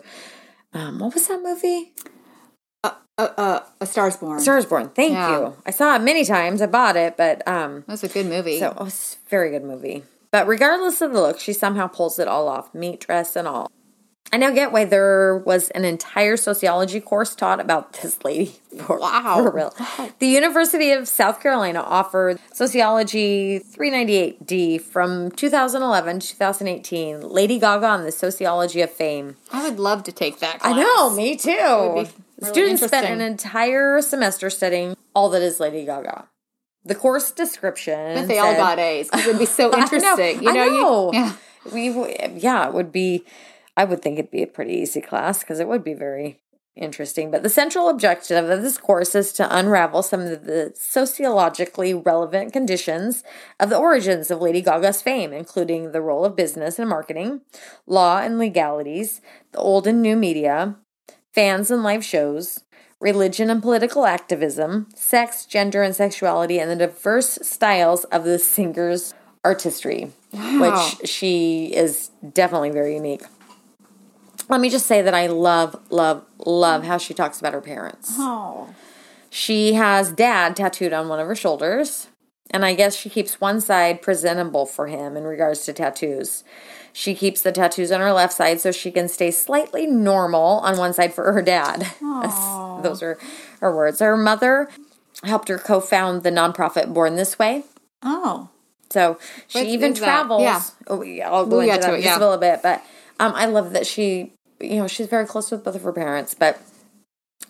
um, 0.74 1.00
what 1.00 1.14
was 1.14 1.30
that 1.30 1.42
movie? 1.42 1.94
Uh, 2.88 2.94
uh, 3.18 3.30
uh, 3.38 3.60
a 3.82 3.86
Star's 3.86 4.18
Born. 4.18 4.40
Stars 4.40 4.66
Born. 4.66 4.90
Thank 4.90 5.14
yeah. 5.14 5.40
you. 5.40 5.58
I 5.66 5.72
saw 5.72 5.96
it 5.96 6.02
many 6.02 6.24
times. 6.24 6.62
I 6.62 6.68
bought 6.68 6.96
it, 6.96 7.18
but 7.18 7.48
um, 7.48 7.84
that's 7.88 8.04
a 8.04 8.08
good 8.08 8.28
movie. 8.28 8.60
So 8.60 8.72
it 8.72 8.78
was 8.78 9.18
a 9.26 9.30
very 9.30 9.50
good 9.50 9.64
movie. 9.64 10.04
But 10.32 10.48
regardless 10.48 11.02
of 11.02 11.14
the 11.14 11.22
look, 11.22 11.40
she 11.40 11.54
somehow 11.54 11.88
pulls 11.88 12.20
it 12.20 12.28
all 12.28 12.48
off, 12.48 12.74
meat 12.74 13.00
dress 13.00 13.36
and 13.36 13.48
all. 13.48 13.72
I 14.32 14.38
now 14.38 14.52
get 14.52 14.74
why 14.74 14.84
there 14.84 15.38
was 15.38 15.70
an 15.70 15.86
entire 15.86 16.36
sociology 16.36 17.00
course 17.00 17.34
taught 17.34 17.62
about 17.62 17.94
this 17.94 18.24
lady. 18.26 18.58
For, 18.78 19.00
wow. 19.00 19.42
For 19.42 19.52
real. 19.52 19.74
The 20.20 20.28
University 20.28 20.92
of 20.92 21.08
South 21.08 21.42
Carolina 21.42 21.80
offered 21.80 22.40
Sociology 22.52 23.60
398D 23.60 24.82
from 24.82 25.32
2011 25.32 26.20
to 26.20 26.28
2018. 26.28 27.22
Lady 27.22 27.60
Gaga 27.60 27.86
on 27.86 28.04
the 28.04 28.12
Sociology 28.12 28.82
of 28.82 28.92
Fame. 28.92 29.38
I 29.52 29.70
would 29.70 29.80
love 29.80 30.04
to 30.04 30.12
take 30.12 30.40
that 30.40 30.60
class. 30.60 30.74
I 30.74 30.82
know, 30.82 31.16
me 31.16 31.38
too. 31.38 32.08
Really 32.40 32.54
Students 32.54 32.86
spent 32.86 33.08
an 33.08 33.22
entire 33.22 34.02
semester 34.02 34.50
studying 34.50 34.96
all 35.16 35.30
that 35.30 35.42
is 35.42 35.60
Lady 35.60 35.86
Gaga. 35.86 36.28
The 36.86 36.96
course 36.96 37.32
description. 37.32 38.16
But 38.16 38.28
they 38.28 38.36
said, 38.36 38.42
all 38.42 38.56
got 38.56 38.80
A's 38.80 39.10
it'd 39.14 39.40
be 39.40 39.46
so 39.46 39.74
interesting. 39.78 40.44
know, 40.44 40.52
you 40.52 40.54
know, 40.54 40.62
I 40.62 40.68
know. 40.68 41.12
You, 41.12 41.20
yeah. 41.20 41.34
We, 41.74 42.40
yeah, 42.40 42.68
it 42.68 42.74
would 42.74 42.92
be 42.92 43.26
I 43.76 43.84
would 43.84 44.02
think 44.02 44.20
it'd 44.20 44.32
be 44.32 44.44
a 44.44 44.48
pretty 44.48 44.74
easy 44.74 45.02
class 45.02 45.40
because 45.40 45.60
it 45.60 45.68
would 45.68 45.84
be 45.84 45.94
very 45.94 46.40
interesting. 46.78 47.32
But 47.32 47.44
the 47.44 47.50
central 47.50 47.90
objective 47.90 48.50
of 48.50 48.62
this 48.62 48.78
course 48.78 49.16
is 49.16 49.34
to 49.34 49.58
unravel 49.58 50.04
some 50.04 50.22
of 50.22 50.46
the 50.46 50.72
sociologically 50.76 51.94
relevant 51.94 52.54
conditions 52.54 53.24
of 53.60 53.70
the 53.70 53.78
origins 53.78 54.32
of 54.32 54.42
Lady 54.42 54.62
Gaga's 54.62 55.02
fame, 55.02 55.34
including 55.34 55.92
the 55.92 56.02
role 56.02 56.24
of 56.24 56.36
business 56.36 56.80
and 56.80 56.90
marketing, 56.90 57.42
law 57.86 58.20
and 58.20 58.38
legalities, 58.38 59.22
the 59.52 59.60
old 59.60 59.88
and 59.88 60.02
new 60.02 60.16
media, 60.16 60.76
fans 61.38 61.70
and 61.70 61.84
live 61.84 62.04
shows, 62.04 62.64
religion 63.00 63.52
and 63.52 63.62
political 63.62 64.08
activism, 64.08 64.88
sex, 64.96 65.46
gender, 65.46 65.84
and 65.84 65.96
sexuality, 65.96 66.60
and 66.60 66.72
the 66.72 66.76
diverse 66.76 67.38
styles 67.44 68.06
of 68.06 68.24
the 68.24 68.40
singer's 68.40 69.14
artistry, 69.46 70.12
wow. 70.34 70.62
which 70.62 71.08
she 71.08 71.68
is 71.76 72.10
definitely 72.34 72.72
very 72.72 72.96
unique 72.96 73.22
let 74.50 74.62
me 74.62 74.70
just 74.70 74.86
say 74.88 75.02
that 75.02 75.14
I 75.14 75.28
love, 75.28 75.76
love, 75.90 76.24
love 76.46 76.84
how 76.84 76.98
she 76.98 77.14
talks 77.14 77.40
about 77.40 77.54
her 77.54 77.62
parents. 77.62 78.14
Oh. 78.14 78.74
She 79.30 79.74
has 79.74 80.12
dad 80.12 80.56
tattooed 80.56 80.94
on 80.94 81.10
one 81.10 81.20
of 81.20 81.28
her 81.28 81.36
shoulders, 81.36 82.08
and 82.52 82.66
I 82.66 82.74
guess 82.74 82.96
she 82.96 83.10
keeps 83.10 83.42
one 83.42 83.62
side 83.62 84.02
presentable 84.02 84.66
for 84.66 84.88
him 84.88 85.18
in 85.18 85.24
regards 85.24 85.66
to 85.66 85.74
tattoos. 85.74 86.44
She 86.94 87.14
keeps 87.14 87.42
the 87.42 87.52
tattoos 87.52 87.92
on 87.92 88.02
her 88.02 88.12
left 88.12 88.34
side 88.34 88.60
so 88.60 88.72
she 88.72 88.92
can 88.92 89.08
stay 89.08 89.32
slightly 89.32 89.86
normal 89.86 90.60
on 90.60 90.78
one 90.78 90.94
side 90.94 91.14
for 91.14 91.32
her 91.32 91.42
dad. 91.42 91.88
Those 92.82 93.04
are 93.04 93.20
her 93.60 93.76
words. 93.76 94.00
Her 94.00 94.18
mother 94.18 94.70
helped 95.24 95.48
her 95.50 95.58
co 95.58 95.80
found 95.80 96.24
the 96.24 96.32
nonprofit 96.32 96.94
Born 96.94 97.16
This 97.16 97.38
Way. 97.38 97.64
Oh. 98.02 98.50
So 98.90 99.20
she 99.48 99.68
even 99.70 99.94
travels. 99.94 100.42
Yeah. 100.42 100.62
Oh, 100.88 101.02
yeah. 101.02 101.30
I'll 101.30 101.46
go 101.46 101.58
we'll 101.58 101.70
into 101.70 101.82
that 101.82 101.94
it, 101.96 102.04
yeah. 102.04 102.18
a 102.18 102.20
little 102.20 102.38
bit, 102.38 102.62
but 102.64 102.84
um, 103.20 103.34
I 103.36 103.46
love 103.46 103.74
that 103.74 103.86
she 103.86 104.32
you 104.60 104.78
know, 104.78 104.88
she's 104.88 105.08
very 105.08 105.26
close 105.26 105.52
with 105.52 105.64
both 105.64 105.76
of 105.76 105.84
her 105.84 105.94
parents, 105.94 106.34
but 106.34 106.60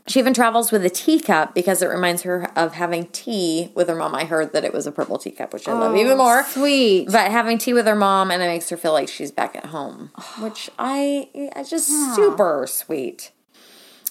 she 0.08 0.20
even 0.20 0.34
travels 0.34 0.72
with 0.72 0.86
a 0.86 0.90
teacup 0.90 1.54
because 1.54 1.82
it 1.82 1.88
reminds 1.88 2.22
her 2.22 2.50
of 2.58 2.74
having 2.74 3.08
tea 3.08 3.72
with 3.76 3.90
her 3.90 3.96
mom. 3.96 4.16
I 4.16 4.24
heard 4.24 4.54
that 4.54 4.64
it 4.64 4.74
was 4.74 4.88
a 4.88 4.92
purple 4.92 5.18
teacup, 5.18 5.54
which 5.54 5.68
I 5.68 5.74
oh, 5.74 5.80
love 5.80 5.96
even 5.96 6.14
oh, 6.14 6.18
more. 6.18 6.44
Sweet. 6.44 7.10
But 7.12 7.30
having 7.30 7.58
tea 7.58 7.74
with 7.74 7.86
her 7.86 7.96
mom 7.96 8.32
and 8.32 8.42
it 8.42 8.48
makes 8.48 8.70
her 8.70 8.78
feel 8.78 8.94
like 8.94 9.10
she's 9.10 9.32
back 9.32 9.56
at 9.56 9.66
home, 9.66 10.12
which 10.40 10.70
I, 10.80 11.52
I 11.56 11.64
just 11.64 11.90
yeah. 11.90 12.16
super 12.16 12.66
sweet. 12.68 13.32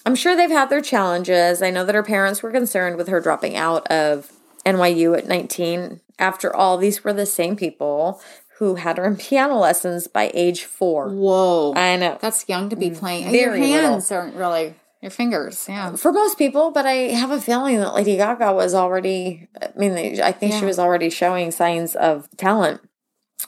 I'm 0.05 0.15
sure 0.15 0.37
they've 0.37 0.51
had 0.51 0.69
their 0.69 0.83
challenges. 0.83 1.63
I 1.63 1.71
know 1.71 1.85
that 1.85 1.95
her 1.95 2.03
parents 2.03 2.43
were 2.43 2.53
concerned 2.53 2.97
with 2.97 3.09
her 3.09 3.21
dropping 3.21 3.57
out 3.57 3.87
of 3.89 4.31
NYU 4.65 5.17
at 5.17 5.27
19. 5.27 6.01
After 6.19 6.55
all, 6.55 6.77
these 6.77 7.05
were 7.05 7.13
the 7.13 7.27
same 7.27 7.57
people 7.57 8.21
who 8.59 8.75
had 8.77 8.99
her 8.99 9.07
in 9.07 9.17
piano 9.17 9.59
lessons 9.59 10.09
by 10.09 10.31
age 10.35 10.65
four. 10.65 11.09
Whoa. 11.09 11.73
I 11.75 11.97
know. 11.97 12.19
That's 12.21 12.49
young 12.49 12.69
to 12.69 12.77
be 12.77 12.91
mm. 12.91 12.99
playing. 12.99 13.31
Very 13.33 13.59
your 13.59 13.81
hands 13.81 14.11
little. 14.11 14.25
aren't 14.25 14.37
really 14.37 14.75
your 15.07 15.13
fingers, 15.13 15.67
yeah. 15.69 15.95
For 15.95 16.13
most 16.13 16.37
people, 16.37 16.73
but 16.73 16.85
I 16.85 17.15
have 17.15 17.31
a 17.31 17.41
feeling 17.41 17.79
that 17.79 17.95
Lady 17.95 18.17
Gaga 18.17 18.53
was 18.53 18.75
already, 18.75 19.49
I 19.63 19.71
mean, 19.77 20.21
I 20.21 20.33
think 20.33 20.53
yeah. 20.53 20.59
she 20.59 20.67
was 20.67 20.81
already 20.81 21.11
showing 21.11 21.53
signs 21.53 21.95
of 21.95 22.29
talent. 22.37 22.81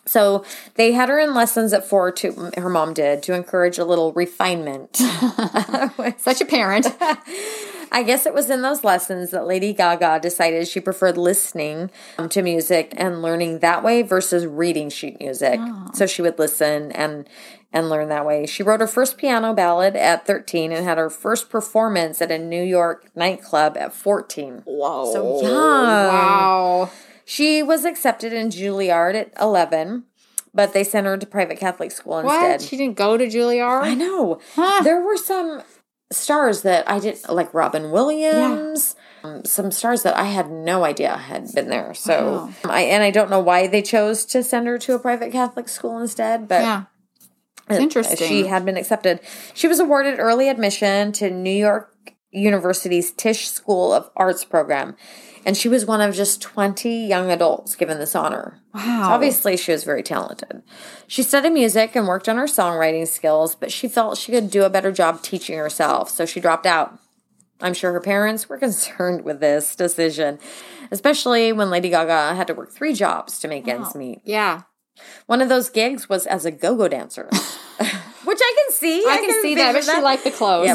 So 0.06 0.44
they 0.76 0.92
had 0.92 1.08
her 1.08 1.18
in 1.18 1.34
lessons 1.34 1.72
at 1.72 1.84
four 1.84 2.12
to 2.12 2.52
her 2.56 2.68
mom 2.68 2.94
did 2.94 3.24
to 3.24 3.34
encourage 3.34 3.76
a 3.76 3.84
little 3.84 4.12
refinement. 4.12 4.96
Such 6.18 6.40
a 6.40 6.46
parent. 6.46 6.86
I 7.90 8.02
guess 8.02 8.26
it 8.26 8.34
was 8.34 8.50
in 8.50 8.62
those 8.62 8.84
lessons 8.84 9.30
that 9.30 9.46
Lady 9.46 9.72
Gaga 9.72 10.20
decided 10.20 10.68
she 10.68 10.78
preferred 10.78 11.16
listening 11.16 11.90
um, 12.18 12.28
to 12.28 12.42
music 12.42 12.92
and 12.96 13.22
learning 13.22 13.60
that 13.60 13.82
way 13.82 14.02
versus 14.02 14.46
reading 14.46 14.90
sheet 14.90 15.18
music. 15.18 15.58
Oh. 15.60 15.90
So 15.94 16.06
she 16.06 16.22
would 16.22 16.38
listen 16.38 16.92
and 16.92 17.28
and 17.72 17.88
learn 17.88 18.08
that 18.08 18.26
way. 18.26 18.46
She 18.46 18.62
wrote 18.62 18.80
her 18.80 18.86
first 18.86 19.18
piano 19.18 19.52
ballad 19.52 19.94
at 19.96 20.26
13 20.26 20.72
and 20.72 20.84
had 20.84 20.98
her 20.98 21.10
first 21.10 21.50
performance 21.50 22.22
at 22.22 22.30
a 22.30 22.38
New 22.38 22.62
York 22.62 23.10
nightclub 23.14 23.76
at 23.76 23.92
14. 23.92 24.62
Wow. 24.66 25.10
So 25.12 25.42
young. 25.42 25.52
Wow. 25.52 26.90
She 27.24 27.62
was 27.62 27.84
accepted 27.84 28.32
in 28.32 28.48
Juilliard 28.48 29.14
at 29.14 29.32
11 29.40 30.04
but 30.54 30.72
they 30.72 30.82
sent 30.82 31.06
her 31.06 31.16
to 31.16 31.26
private 31.26 31.60
Catholic 31.60 31.92
school 31.92 32.18
instead. 32.18 32.60
What? 32.60 32.62
She 32.62 32.76
didn't 32.76 32.96
go 32.96 33.16
to 33.16 33.26
Juilliard? 33.26 33.82
I 33.82 33.94
know. 33.94 34.40
Huh. 34.56 34.82
There 34.82 35.00
were 35.00 35.16
some 35.16 35.62
stars 36.10 36.62
that 36.62 36.88
I 36.90 36.98
didn't 36.98 37.28
like 37.32 37.52
Robin 37.52 37.90
Williams. 37.90 38.96
Yeah. 39.22 39.30
Um, 39.30 39.44
some 39.44 39.70
stars 39.70 40.04
that 40.04 40.16
I 40.16 40.24
had 40.24 40.50
no 40.50 40.84
idea 40.84 41.16
had 41.16 41.52
been 41.52 41.68
there. 41.68 41.92
So 41.94 42.52
wow. 42.64 42.70
I 42.70 42.82
and 42.82 43.02
I 43.02 43.10
don't 43.10 43.30
know 43.30 43.40
why 43.40 43.66
they 43.66 43.82
chose 43.82 44.24
to 44.26 44.42
send 44.42 44.66
her 44.66 44.78
to 44.78 44.94
a 44.94 44.98
private 44.98 45.32
Catholic 45.32 45.68
school 45.68 45.98
instead, 45.98 46.48
but 46.48 46.62
yeah. 46.62 46.84
It's 47.68 47.78
uh, 47.78 47.82
interesting. 47.82 48.28
She 48.28 48.46
had 48.46 48.64
been 48.64 48.76
accepted. 48.76 49.20
She 49.54 49.68
was 49.68 49.80
awarded 49.80 50.18
early 50.18 50.48
admission 50.48 51.12
to 51.12 51.30
New 51.30 51.50
York 51.50 51.94
University's 52.30 53.10
Tisch 53.12 53.48
School 53.48 53.92
of 53.92 54.10
Arts 54.16 54.44
program. 54.44 54.96
And 55.46 55.56
she 55.56 55.68
was 55.68 55.86
one 55.86 56.00
of 56.00 56.14
just 56.14 56.42
20 56.42 57.06
young 57.06 57.30
adults 57.30 57.74
given 57.74 57.98
this 57.98 58.14
honor. 58.14 58.60
Wow. 58.74 59.04
So 59.04 59.08
obviously, 59.10 59.56
she 59.56 59.72
was 59.72 59.84
very 59.84 60.02
talented. 60.02 60.62
She 61.06 61.22
studied 61.22 61.50
music 61.50 61.96
and 61.96 62.06
worked 62.06 62.28
on 62.28 62.36
her 62.36 62.44
songwriting 62.44 63.08
skills, 63.08 63.54
but 63.54 63.72
she 63.72 63.88
felt 63.88 64.18
she 64.18 64.32
could 64.32 64.50
do 64.50 64.64
a 64.64 64.70
better 64.70 64.92
job 64.92 65.22
teaching 65.22 65.56
herself, 65.56 66.10
so 66.10 66.26
she 66.26 66.40
dropped 66.40 66.66
out. 66.66 66.98
I'm 67.60 67.74
sure 67.74 67.92
her 67.92 68.00
parents 68.00 68.48
were 68.48 68.58
concerned 68.58 69.24
with 69.24 69.40
this 69.40 69.74
decision, 69.74 70.38
especially 70.90 71.52
when 71.52 71.70
Lady 71.70 71.88
Gaga 71.88 72.34
had 72.34 72.46
to 72.48 72.54
work 72.54 72.70
three 72.70 72.92
jobs 72.92 73.38
to 73.40 73.48
make 73.48 73.66
wow. 73.66 73.74
ends 73.74 73.94
meet. 73.94 74.20
Yeah. 74.24 74.62
One 75.26 75.40
of 75.40 75.48
those 75.48 75.70
gigs 75.70 76.08
was 76.08 76.26
as 76.26 76.44
a 76.44 76.50
go 76.50 76.76
go 76.76 76.88
dancer. 76.88 77.28
Which 78.24 78.38
I 78.42 78.54
can 78.56 78.74
see. 78.74 79.04
I, 79.06 79.12
I 79.12 79.16
can, 79.16 79.30
can, 79.30 79.42
see 79.42 79.54
that, 79.54 79.72
but 79.72 79.86
that. 79.86 79.96
she 79.96 80.02
liked 80.02 80.24
the 80.24 80.30
clothes. 80.30 80.68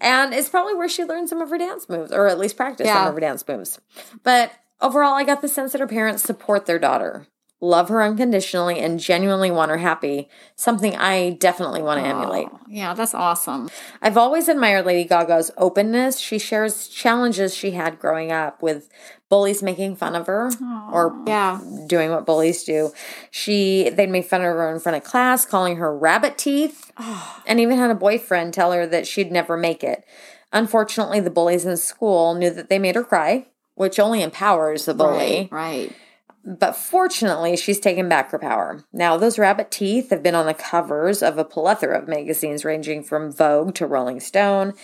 And 0.00 0.32
it's 0.32 0.48
probably 0.48 0.74
where 0.74 0.88
she 0.88 1.04
learned 1.04 1.28
some 1.28 1.42
of 1.42 1.50
her 1.50 1.58
dance 1.58 1.88
moves, 1.88 2.12
or 2.12 2.28
at 2.28 2.38
least 2.38 2.56
practiced 2.56 2.86
yeah. 2.86 2.94
some 2.94 3.08
of 3.08 3.14
her 3.14 3.20
dance 3.20 3.46
moves. 3.46 3.78
But 4.22 4.52
overall, 4.80 5.12
I 5.12 5.24
got 5.24 5.42
the 5.42 5.48
sense 5.48 5.72
that 5.72 5.80
her 5.80 5.86
parents 5.86 6.22
support 6.22 6.64
their 6.64 6.78
daughter 6.78 7.26
love 7.64 7.88
her 7.88 8.02
unconditionally 8.02 8.78
and 8.78 9.00
genuinely 9.00 9.50
want 9.50 9.70
her 9.70 9.78
happy, 9.78 10.28
something 10.54 10.94
I 10.96 11.30
definitely 11.30 11.82
want 11.82 12.00
to 12.00 12.06
oh, 12.06 12.10
emulate. 12.10 12.48
Yeah, 12.68 12.94
that's 12.94 13.14
awesome. 13.14 13.70
I've 14.02 14.18
always 14.18 14.48
admired 14.48 14.86
Lady 14.86 15.08
Gaga's 15.08 15.50
openness. 15.56 16.18
She 16.20 16.38
shares 16.38 16.88
challenges 16.88 17.56
she 17.56 17.72
had 17.72 17.98
growing 17.98 18.30
up 18.30 18.62
with 18.62 18.90
bullies 19.30 19.62
making 19.62 19.96
fun 19.96 20.14
of 20.14 20.26
her 20.26 20.50
oh, 20.60 20.90
or 20.92 21.22
yeah. 21.26 21.60
doing 21.86 22.10
what 22.10 22.26
bullies 22.26 22.64
do. 22.64 22.92
She 23.30 23.88
they'd 23.88 24.10
make 24.10 24.26
fun 24.26 24.42
of 24.42 24.46
her 24.46 24.72
in 24.72 24.80
front 24.80 24.96
of 24.96 25.04
class, 25.04 25.46
calling 25.46 25.76
her 25.76 25.96
rabbit 25.96 26.36
teeth, 26.36 26.92
oh. 26.98 27.42
and 27.46 27.58
even 27.58 27.78
had 27.78 27.90
a 27.90 27.94
boyfriend 27.96 28.52
tell 28.52 28.72
her 28.72 28.86
that 28.86 29.06
she'd 29.06 29.32
never 29.32 29.56
make 29.56 29.82
it. 29.82 30.04
Unfortunately, 30.52 31.18
the 31.18 31.30
bullies 31.30 31.64
in 31.64 31.76
school 31.76 32.34
knew 32.34 32.50
that 32.50 32.68
they 32.68 32.78
made 32.78 32.94
her 32.94 33.02
cry, 33.02 33.46
which 33.74 33.98
only 33.98 34.22
empowers 34.22 34.84
the 34.84 34.94
bully. 34.94 35.48
Right. 35.50 35.88
right. 35.90 35.96
But 36.46 36.76
fortunately, 36.76 37.56
she's 37.56 37.80
taken 37.80 38.08
back 38.08 38.30
her 38.30 38.38
power. 38.38 38.84
Now, 38.92 39.16
those 39.16 39.38
rabbit 39.38 39.70
teeth 39.70 40.10
have 40.10 40.22
been 40.22 40.34
on 40.34 40.44
the 40.46 40.52
covers 40.54 41.22
of 41.22 41.38
a 41.38 41.44
plethora 41.44 41.98
of 41.98 42.06
magazines 42.06 42.64
ranging 42.64 43.02
from 43.02 43.32
Vogue 43.32 43.74
to 43.76 43.86
Rolling 43.86 44.20
Stone. 44.20 44.74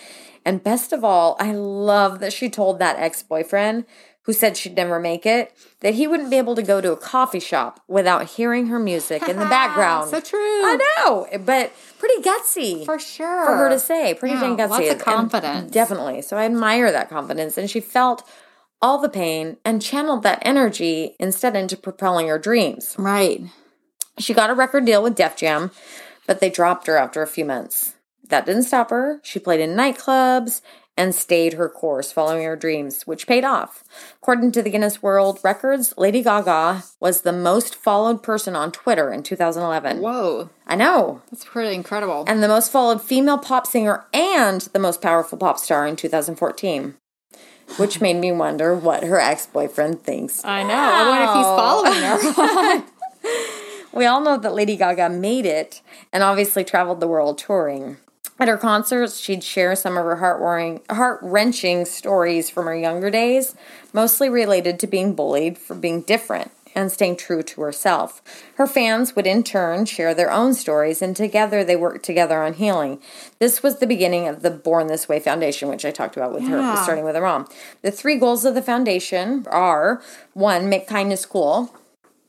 And 0.43 0.63
best 0.63 0.91
of 0.91 1.03
all, 1.03 1.35
I 1.39 1.51
love 1.51 2.19
that 2.19 2.33
she 2.33 2.49
told 2.49 2.79
that 2.79 2.97
ex 2.97 3.21
boyfriend 3.21 3.85
who 4.23 4.33
said 4.33 4.55
she'd 4.55 4.75
never 4.75 4.99
make 4.99 5.25
it 5.25 5.51
that 5.79 5.95
he 5.95 6.07
wouldn't 6.07 6.29
be 6.29 6.37
able 6.37 6.55
to 6.55 6.61
go 6.61 6.79
to 6.79 6.91
a 6.91 6.97
coffee 6.97 7.39
shop 7.39 7.79
without 7.87 8.27
hearing 8.29 8.67
her 8.67 8.79
music 8.79 9.27
in 9.27 9.37
the 9.37 9.45
background. 9.49 10.09
so 10.09 10.19
true. 10.19 10.39
I 10.39 10.77
know, 10.97 11.27
but 11.43 11.73
pretty 11.97 12.21
gutsy. 12.21 12.85
For 12.85 12.99
sure. 12.99 13.45
For 13.45 13.55
her 13.55 13.69
to 13.69 13.79
say. 13.79 14.13
Pretty 14.13 14.35
yeah, 14.35 14.41
dang 14.41 14.57
gutsy. 14.57 14.69
Lots 14.69 14.89
of 14.89 14.99
confidence. 14.99 15.63
And 15.63 15.71
definitely. 15.71 16.21
So 16.21 16.37
I 16.37 16.45
admire 16.45 16.91
that 16.91 17.09
confidence. 17.09 17.57
And 17.57 17.69
she 17.69 17.79
felt 17.79 18.27
all 18.81 18.97
the 18.97 19.09
pain 19.09 19.57
and 19.63 19.81
channeled 19.81 20.23
that 20.23 20.41
energy 20.41 21.15
instead 21.19 21.55
into 21.55 21.77
propelling 21.77 22.27
her 22.27 22.39
dreams. 22.39 22.95
Right. 22.97 23.43
She 24.17 24.33
got 24.33 24.49
a 24.49 24.55
record 24.55 24.85
deal 24.85 25.03
with 25.03 25.15
Def 25.15 25.35
Jam, 25.37 25.71
but 26.27 26.39
they 26.39 26.49
dropped 26.49 26.87
her 26.87 26.97
after 26.97 27.21
a 27.21 27.27
few 27.27 27.45
months. 27.45 27.95
That 28.29 28.45
didn't 28.45 28.63
stop 28.63 28.89
her. 28.89 29.19
She 29.23 29.39
played 29.39 29.59
in 29.59 29.75
nightclubs 29.75 30.61
and 30.97 31.15
stayed 31.15 31.53
her 31.53 31.69
course 31.69 32.11
following 32.11 32.43
her 32.43 32.55
dreams, 32.55 33.07
which 33.07 33.27
paid 33.27 33.43
off. 33.43 33.83
According 34.21 34.51
to 34.53 34.61
the 34.61 34.69
Guinness 34.69 35.01
World 35.01 35.39
Records, 35.43 35.93
Lady 35.97 36.21
Gaga 36.21 36.83
was 36.99 37.21
the 37.21 37.33
most 37.33 37.75
followed 37.75 38.21
person 38.21 38.55
on 38.55 38.71
Twitter 38.71 39.11
in 39.11 39.23
2011. 39.23 39.99
Whoa. 39.99 40.49
I 40.67 40.75
know. 40.75 41.21
That's 41.31 41.45
pretty 41.45 41.75
incredible. 41.75 42.25
And 42.27 42.43
the 42.43 42.47
most 42.47 42.71
followed 42.71 43.01
female 43.01 43.37
pop 43.37 43.65
singer 43.65 44.05
and 44.13 44.61
the 44.61 44.79
most 44.79 45.01
powerful 45.01 45.37
pop 45.37 45.57
star 45.57 45.87
in 45.87 45.95
2014 45.95 46.95
which 47.77 48.01
made 48.01 48.17
me 48.17 48.31
wonder 48.31 48.75
what 48.75 49.03
her 49.03 49.19
ex 49.19 49.45
boyfriend 49.45 50.03
thinks. 50.03 50.43
I 50.43 50.63
know. 50.63 50.69
Wow. 50.69 50.91
I 50.93 51.09
wonder 51.09 51.25
if 51.25 51.35
he's 51.37 52.43
following 52.73 52.83
her. 52.83 53.91
we 53.97 54.05
all 54.05 54.21
know 54.21 54.37
that 54.37 54.53
Lady 54.53 54.75
Gaga 54.75 55.09
made 55.09 55.45
it 55.45 55.81
and 56.11 56.23
obviously 56.23 56.63
traveled 56.63 56.99
the 56.99 57.07
world 57.07 57.37
touring. 57.37 57.97
At 58.39 58.47
her 58.47 58.57
concerts, 58.57 59.19
she'd 59.19 59.43
share 59.43 59.75
some 59.75 59.97
of 59.97 60.03
her 60.03 60.15
heart 60.15 60.81
heart 60.89 61.19
wrenching 61.21 61.85
stories 61.85 62.49
from 62.49 62.65
her 62.65 62.75
younger 62.75 63.11
days, 63.11 63.55
mostly 63.93 64.29
related 64.29 64.79
to 64.79 64.87
being 64.87 65.13
bullied 65.13 65.59
for 65.59 65.75
being 65.75 66.01
different 66.01 66.51
and 66.75 66.91
staying 66.91 67.17
true 67.17 67.43
to 67.43 67.61
herself. 67.61 68.21
Her 68.55 68.67
fans 68.67 69.15
would 69.15 69.27
in 69.27 69.43
turn 69.43 69.85
share 69.85 70.13
their 70.13 70.31
own 70.31 70.53
stories, 70.53 71.01
and 71.01 71.15
together 71.15 71.63
they 71.63 71.75
worked 71.75 72.05
together 72.05 72.41
on 72.43 72.53
healing. 72.53 73.01
This 73.39 73.61
was 73.61 73.79
the 73.79 73.87
beginning 73.87 74.27
of 74.27 74.41
the 74.41 74.51
Born 74.51 74.87
This 74.87 75.09
Way 75.09 75.19
Foundation, 75.19 75.69
which 75.69 75.85
I 75.85 75.91
talked 75.91 76.17
about 76.17 76.33
with 76.33 76.43
yeah. 76.43 76.75
her, 76.75 76.83
starting 76.83 77.03
with 77.03 77.15
her 77.15 77.21
mom. 77.21 77.47
The 77.81 77.91
three 77.91 78.17
goals 78.17 78.45
of 78.45 78.55
the 78.55 78.61
foundation 78.61 79.45
are 79.49 80.01
one, 80.33 80.69
make 80.69 80.87
kindness 80.87 81.25
cool. 81.25 81.75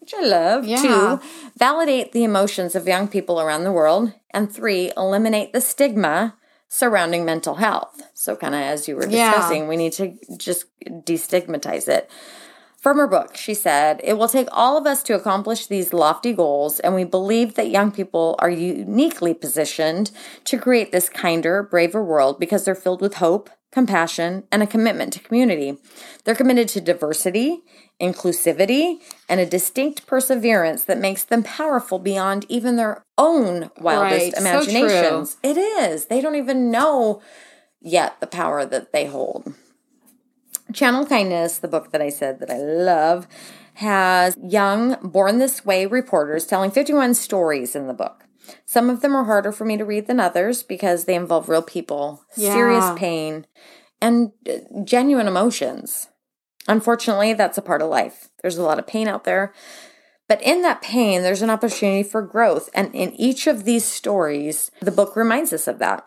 Which 0.01 0.15
I 0.15 0.23
love. 0.23 0.65
Yeah. 0.67 0.83
Two, 0.83 1.21
validate 1.57 2.11
the 2.11 2.25
emotions 2.25 2.75
of 2.75 2.89
young 2.89 3.07
people 3.07 3.41
around 3.41 3.63
the 3.63 3.71
world. 3.71 4.13
And 4.35 4.53
three, 4.53 4.91
eliminate 4.97 5.53
the 5.53 5.61
stigma 5.61 6.35
surrounding 6.73 7.25
mental 7.25 7.57
health. 7.57 8.03
So, 8.15 8.35
kind 8.35 8.55
of 8.55 8.63
as 8.63 8.89
you 8.89 8.97
were 8.97 9.07
discussing, 9.07 9.63
yeah. 9.63 9.69
we 9.69 9.77
need 9.77 9.93
to 9.93 10.17
just 10.39 10.65
destigmatize 10.81 11.87
it. 11.87 12.11
From 12.83 12.97
her 12.97 13.07
book, 13.07 13.37
she 13.37 13.55
said, 13.55 14.01
It 14.03 14.15
will 14.15 14.27
take 14.27 14.49
all 14.51 14.77
of 14.77 14.89
us 14.89 15.05
to 15.05 15.15
accomplish 15.15 15.69
these 15.69 15.93
lofty 15.93 16.33
goals, 16.33 16.81
and 16.81 16.97
we 16.97 17.05
believe 17.05 17.55
that 17.55 17.71
young 17.71 17.93
people 17.93 18.35
are 18.41 18.51
uniquely 18.51 19.35
positioned 19.35 20.11
to 20.47 20.59
create 20.59 20.91
this 20.91 21.09
kinder, 21.09 21.63
braver 21.63 22.03
world 22.03 22.41
because 22.41 22.65
they're 22.65 22.75
filled 22.75 23.01
with 23.01 23.15
hope, 23.15 23.51
compassion, 23.71 24.43
and 24.51 24.65
a 24.65 24.67
commitment 24.67 25.13
to 25.13 25.21
community. 25.21 25.79
They're 26.25 26.35
committed 26.35 26.67
to 26.71 26.81
diversity, 26.81 27.61
inclusivity, 28.01 28.97
and 29.29 29.39
a 29.39 29.47
distinct 29.47 30.05
perseverance 30.09 30.83
that 30.83 30.99
makes 30.99 31.23
them 31.23 31.45
powerful 31.45 32.01
beyond 32.01 32.47
even 32.49 32.75
their 32.75 33.05
own 33.17 33.71
wildest 33.79 34.33
right. 34.33 34.41
imaginations. 34.41 35.31
So 35.31 35.39
it 35.45 35.57
is. 35.57 36.07
They 36.07 36.21
don't 36.21 36.35
even 36.35 36.73
know 36.73 37.23
yet 37.81 38.19
the 38.19 38.27
power 38.27 38.65
that 38.67 38.93
they 38.93 39.07
hold. 39.07 39.55
Channel 40.73 41.07
Kindness, 41.07 41.59
the 41.59 41.69
book 41.69 41.93
that 41.93 42.03
I 42.03 42.09
said 42.09 42.41
that 42.41 42.51
I 42.51 42.59
love, 42.59 43.27
has 43.75 44.37
young, 44.43 44.97
born 45.03 45.39
this 45.39 45.65
way 45.65 45.87
reporters 45.87 46.47
telling 46.47 46.71
51 46.71 47.15
stories 47.15 47.75
in 47.75 47.87
the 47.87 47.95
book. 47.95 48.25
Some 48.65 48.91
of 48.91 49.01
them 49.01 49.15
are 49.15 49.25
harder 49.25 49.53
for 49.53 49.65
me 49.65 49.77
to 49.77 49.85
read 49.85 50.07
than 50.07 50.21
others 50.21 50.63
because 50.63 51.05
they 51.05 51.15
involve 51.15 51.49
real 51.49 51.63
people, 51.63 52.25
yeah. 52.37 52.53
serious 52.53 52.91
pain, 52.97 53.47
and 54.01 54.33
uh, 54.49 54.83
genuine 54.85 55.29
emotions. 55.29 56.09
Unfortunately, 56.69 57.35
that's 57.35 57.59
a 57.59 57.63
part 57.63 57.83
of 57.83 57.89
life. 57.89 58.29
There's 58.41 58.59
a 58.59 58.63
lot 58.63 58.79
of 58.79 58.87
pain 58.87 59.09
out 59.09 59.25
there. 59.25 59.53
But 60.29 60.43
in 60.43 60.63
that 60.63 60.83
pain, 60.83 61.23
there's 61.23 61.43
an 61.43 61.51
opportunity 61.51 62.03
for 62.03 62.23
growth. 62.23 62.71
And 62.75 62.95
in 62.95 63.13
each 63.15 63.47
of 63.47 63.65
these 63.65 63.85
stories, 63.85 64.71
the 64.81 64.93
book 64.93 65.17
reminds 65.17 65.53
us 65.53 65.67
of 65.67 65.79
that. 65.79 66.05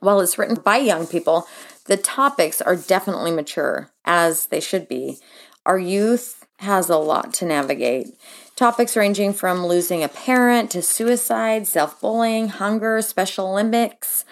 While 0.00 0.20
it's 0.20 0.38
written 0.38 0.56
by 0.56 0.78
young 0.78 1.06
people, 1.06 1.46
the 1.86 1.96
topics 1.96 2.60
are 2.60 2.76
definitely 2.76 3.30
mature, 3.30 3.90
as 4.04 4.46
they 4.46 4.60
should 4.60 4.88
be. 4.88 5.18
Our 5.66 5.78
youth 5.78 6.46
has 6.58 6.88
a 6.88 6.96
lot 6.96 7.32
to 7.34 7.46
navigate. 7.46 8.08
Topics 8.56 8.96
ranging 8.96 9.32
from 9.32 9.66
losing 9.66 10.02
a 10.02 10.08
parent 10.08 10.70
to 10.72 10.82
suicide, 10.82 11.66
self 11.66 12.00
bullying, 12.00 12.48
hunger, 12.48 13.00
Special 13.00 13.48
Olympics, 13.48 14.24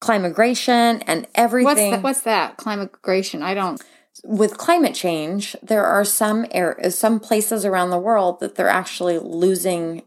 climigration, 0.00 1.02
and 1.06 1.26
everything. 1.34 1.64
What's, 1.64 1.80
that? 1.80 2.02
what's 2.02 2.20
that? 2.22 2.56
Climigration? 2.56 3.42
I 3.42 3.54
don't. 3.54 3.80
With 4.24 4.58
climate 4.58 4.94
change, 4.94 5.54
there 5.62 5.84
are 5.84 6.04
some 6.04 6.46
air, 6.50 6.90
some 6.90 7.20
places 7.20 7.64
around 7.64 7.90
the 7.90 7.98
world 7.98 8.40
that 8.40 8.56
they're 8.56 8.68
actually 8.68 9.18
losing 9.18 10.02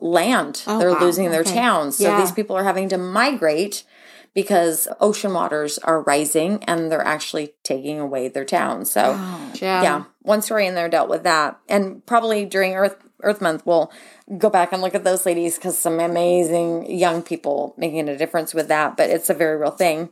land. 0.00 0.62
Oh, 0.66 0.78
they're 0.78 0.90
wow. 0.90 1.00
losing 1.00 1.30
their 1.30 1.44
towns. 1.44 1.96
So 1.96 2.04
yeah. 2.04 2.20
these 2.20 2.32
people 2.32 2.56
are 2.56 2.64
having 2.64 2.88
to 2.90 2.98
migrate 2.98 3.84
because 4.34 4.88
ocean 5.00 5.34
waters 5.34 5.78
are 5.78 6.02
rising 6.02 6.62
and 6.64 6.90
they're 6.90 7.04
actually 7.04 7.54
taking 7.62 8.00
away 8.00 8.28
their 8.28 8.44
town. 8.44 8.84
So, 8.84 9.16
oh, 9.18 9.52
yeah. 9.60 9.82
yeah, 9.82 10.04
one 10.22 10.42
story 10.42 10.66
in 10.66 10.74
there 10.74 10.88
dealt 10.88 11.10
with 11.10 11.22
that. 11.24 11.58
And 11.68 12.04
probably 12.06 12.44
during 12.44 12.74
Earth 12.74 12.96
Earth 13.22 13.40
Month, 13.40 13.64
we'll 13.64 13.92
go 14.38 14.50
back 14.50 14.72
and 14.72 14.82
look 14.82 14.94
at 14.94 15.04
those 15.04 15.24
ladies 15.26 15.56
because 15.56 15.78
some 15.78 16.00
amazing 16.00 16.90
young 16.90 17.22
people 17.22 17.74
making 17.76 18.08
a 18.08 18.16
difference 18.16 18.52
with 18.52 18.68
that. 18.68 18.96
But 18.96 19.10
it's 19.10 19.30
a 19.30 19.34
very 19.34 19.56
real 19.56 19.70
thing. 19.70 20.10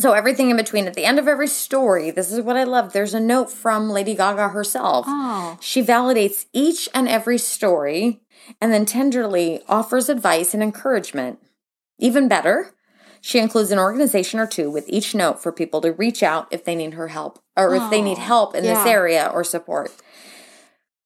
So 0.00 0.12
everything 0.12 0.50
in 0.50 0.56
between. 0.56 0.86
At 0.86 0.94
the 0.94 1.04
end 1.04 1.18
of 1.18 1.26
every 1.26 1.48
story, 1.48 2.12
this 2.12 2.30
is 2.30 2.40
what 2.40 2.56
I 2.56 2.64
love. 2.64 2.92
There's 2.92 3.14
a 3.14 3.20
note 3.20 3.50
from 3.50 3.90
Lady 3.90 4.14
Gaga 4.14 4.48
herself. 4.48 5.06
Oh. 5.08 5.58
She 5.60 5.82
validates 5.82 6.46
each 6.52 6.88
and 6.94 7.08
every 7.08 7.38
story 7.38 8.20
and 8.60 8.72
then 8.72 8.86
tenderly 8.86 9.62
offers 9.68 10.08
advice 10.08 10.54
and 10.54 10.62
encouragement. 10.62 11.40
Even 11.98 12.28
better, 12.28 12.72
she 13.20 13.38
includes 13.38 13.70
an 13.70 13.78
organization 13.78 14.40
or 14.40 14.46
two 14.46 14.70
with 14.70 14.84
each 14.88 15.14
note 15.14 15.42
for 15.42 15.52
people 15.52 15.80
to 15.80 15.92
reach 15.92 16.22
out 16.22 16.48
if 16.50 16.64
they 16.64 16.74
need 16.74 16.94
her 16.94 17.08
help 17.08 17.38
or 17.56 17.74
if 17.74 17.90
they 17.90 18.02
need 18.02 18.18
oh, 18.18 18.22
help 18.22 18.54
in 18.54 18.64
yeah. 18.64 18.74
this 18.74 18.86
area 18.86 19.30
or 19.32 19.44
support. 19.44 19.92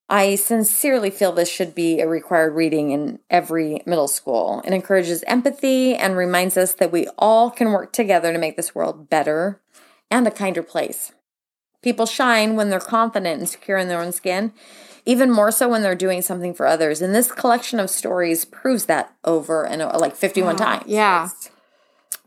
I 0.09 0.35
sincerely 0.35 1.09
feel 1.09 1.33
this 1.33 1.49
should 1.49 1.75
be 1.75 2.01
a 2.01 2.07
required 2.07 2.55
reading 2.55 2.91
in 2.91 3.19
every 3.31 3.83
middle 3.87 4.09
school. 4.09 4.61
It 4.65 4.75
encourages 4.75 5.23
empathy 5.27 5.95
and 5.95 6.17
reminds 6.17 6.59
us 6.59 6.75
that 6.75 6.93
we 6.93 7.09
all 7.17 7.51
can 7.51 7.73
work 7.73 7.93
together 7.93 8.31
to 8.31 8.39
make 8.39 8.57
this 8.57 8.75
world 8.75 9.09
better 9.09 9.61
and 10.11 10.27
a 10.27 10.31
kinder 10.31 10.63
place. 10.63 11.13
People 11.83 12.05
shine 12.05 12.57
when 12.57 12.69
they're 12.69 12.79
confident 12.79 13.41
and 13.41 13.49
secure 13.49 13.79
in 13.79 13.89
their 13.89 14.03
own 14.03 14.13
skin, 14.13 14.53
even 15.07 15.31
more 15.31 15.51
so 15.51 15.69
when 15.69 15.83
they're 15.83 15.95
doing 15.95 16.21
something 16.23 16.53
for 16.53 16.67
others. 16.67 17.01
And 17.01 17.15
this 17.15 17.33
collection 17.33 17.81
of 17.81 17.91
stories 17.91 18.45
proves 18.45 18.85
that 18.87 19.15
over 19.25 19.67
and 19.67 19.81
over, 19.83 19.97
like 19.97 20.15
51 20.15 20.57
times. 20.57 20.85
Yeah. 20.87 21.31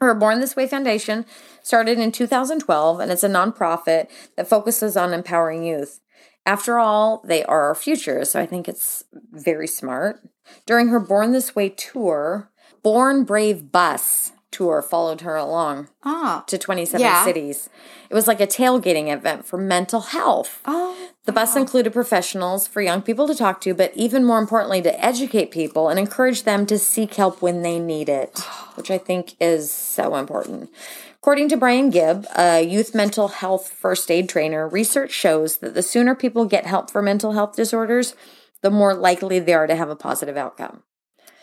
Her 0.01 0.13
Born 0.13 0.39
This 0.39 0.55
Way 0.55 0.67
Foundation 0.67 1.25
started 1.61 1.97
in 1.97 2.11
2012, 2.11 2.99
and 2.99 3.11
it's 3.11 3.23
a 3.23 3.29
nonprofit 3.29 4.07
that 4.35 4.47
focuses 4.47 4.97
on 4.97 5.13
empowering 5.13 5.63
youth. 5.63 6.01
After 6.45 6.77
all, 6.77 7.23
they 7.25 7.43
are 7.45 7.63
our 7.63 7.75
future, 7.75 8.23
so 8.25 8.39
I 8.39 8.45
think 8.45 8.67
it's 8.67 9.03
very 9.31 9.67
smart. 9.67 10.21
During 10.65 10.89
her 10.89 10.99
Born 10.99 11.31
This 11.31 11.55
Way 11.55 11.69
tour, 11.69 12.51
Born 12.83 13.23
Brave 13.23 13.71
Bus 13.71 14.33
tour 14.55 14.81
followed 14.81 15.21
her 15.21 15.35
along 15.35 15.89
ah, 16.03 16.43
to 16.47 16.57
27 16.57 17.01
yeah. 17.01 17.25
cities. 17.25 17.69
It 18.09 18.13
was 18.13 18.27
like 18.27 18.39
a 18.39 18.47
tailgating 18.47 19.11
event 19.11 19.45
for 19.45 19.57
mental 19.57 20.01
health. 20.01 20.61
Oh, 20.65 21.09
the 21.25 21.31
bus 21.31 21.55
included 21.55 21.91
professionals 21.91 22.67
for 22.67 22.81
young 22.81 23.01
people 23.01 23.27
to 23.27 23.35
talk 23.35 23.59
to, 23.61 23.73
but 23.73 23.91
even 23.95 24.23
more 24.23 24.39
importantly, 24.39 24.81
to 24.83 25.03
educate 25.05 25.51
people 25.51 25.89
and 25.89 25.99
encourage 25.99 26.43
them 26.43 26.65
to 26.67 26.79
seek 26.79 27.15
help 27.15 27.41
when 27.41 27.63
they 27.63 27.79
need 27.79 28.07
it, 28.09 28.39
which 28.75 28.89
I 28.89 28.97
think 28.97 29.35
is 29.39 29.71
so 29.71 30.15
important. 30.15 30.69
According 31.15 31.49
to 31.49 31.57
Brian 31.57 31.89
Gibb, 31.89 32.27
a 32.37 32.61
youth 32.61 32.93
mental 32.93 33.27
health 33.27 33.69
first 33.69 34.09
aid 34.11 34.29
trainer, 34.29 34.67
research 34.67 35.11
shows 35.11 35.57
that 35.57 35.73
the 35.73 35.81
sooner 35.81 36.13
people 36.13 36.45
get 36.45 36.67
help 36.67 36.91
for 36.91 37.01
mental 37.01 37.31
health 37.31 37.55
disorders, 37.55 38.15
the 38.61 38.69
more 38.69 38.93
likely 38.93 39.39
they 39.39 39.53
are 39.53 39.67
to 39.67 39.75
have 39.75 39.89
a 39.89 39.95
positive 39.95 40.37
outcome. 40.37 40.83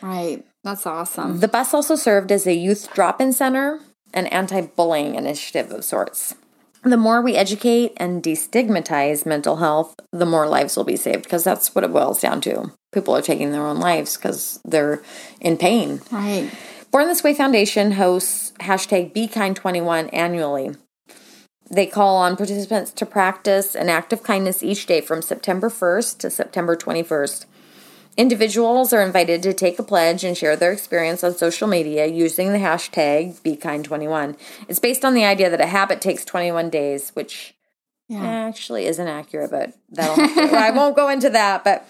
Right. 0.01 0.45
That's 0.63 0.85
awesome. 0.85 1.39
The 1.39 1.47
bus 1.47 1.73
also 1.73 1.95
served 1.95 2.31
as 2.31 2.47
a 2.47 2.53
youth 2.53 2.93
drop 2.93 3.19
in 3.19 3.33
center, 3.33 3.79
an 4.13 4.27
anti 4.27 4.61
bullying 4.61 5.15
initiative 5.15 5.71
of 5.71 5.83
sorts. 5.83 6.35
The 6.83 6.97
more 6.97 7.21
we 7.21 7.35
educate 7.35 7.93
and 7.97 8.21
destigmatize 8.21 9.25
mental 9.25 9.57
health, 9.57 9.95
the 10.11 10.25
more 10.25 10.47
lives 10.47 10.75
will 10.75 10.83
be 10.83 10.97
saved 10.97 11.23
because 11.23 11.43
that's 11.43 11.73
what 11.73 11.83
it 11.85 11.93
boils 11.93 12.19
down 12.19 12.41
to. 12.41 12.71
People 12.93 13.15
are 13.15 13.21
taking 13.21 13.51
their 13.51 13.65
own 13.65 13.79
lives 13.79 14.17
because 14.17 14.59
they're 14.65 15.01
in 15.39 15.57
pain. 15.57 16.01
Right. 16.11 16.51
Born 16.91 17.07
This 17.07 17.23
Way 17.23 17.33
Foundation 17.33 17.93
hosts 17.93 18.51
hashtag 18.59 19.13
BeKind21 19.13 20.09
annually. 20.13 20.75
They 21.71 21.87
call 21.87 22.17
on 22.17 22.35
participants 22.35 22.91
to 22.91 23.05
practice 23.05 23.75
an 23.75 23.89
act 23.89 24.13
of 24.13 24.21
kindness 24.21 24.61
each 24.61 24.85
day 24.85 25.01
from 25.01 25.21
September 25.21 25.69
1st 25.69 26.19
to 26.19 26.29
September 26.29 26.75
21st. 26.75 27.45
Individuals 28.15 28.93
are 28.93 29.01
invited 29.01 29.41
to 29.43 29.53
take 29.53 29.79
a 29.79 29.83
pledge 29.83 30.23
and 30.23 30.37
share 30.37 30.55
their 30.55 30.71
experience 30.71 31.23
on 31.23 31.33
social 31.35 31.67
media 31.67 32.05
using 32.05 32.51
the 32.51 32.59
hashtag 32.59 33.39
BeKind21. 33.41 34.37
It's 34.67 34.79
based 34.79 35.03
on 35.03 35.15
the 35.15 35.25
idea 35.25 35.49
that 35.49 35.61
a 35.61 35.65
habit 35.65 35.99
takes 35.99 36.23
21 36.23 36.69
days, 36.69 37.09
which 37.11 37.55
yeah. 38.07 38.21
Eh, 38.23 38.47
actually 38.47 38.85
isn't 38.85 39.07
accurate, 39.07 39.49
but 39.49 39.73
that'll 39.89 40.55
I 40.55 40.69
won't 40.71 40.95
go 40.95 41.09
into 41.09 41.29
that, 41.31 41.63
but 41.63 41.87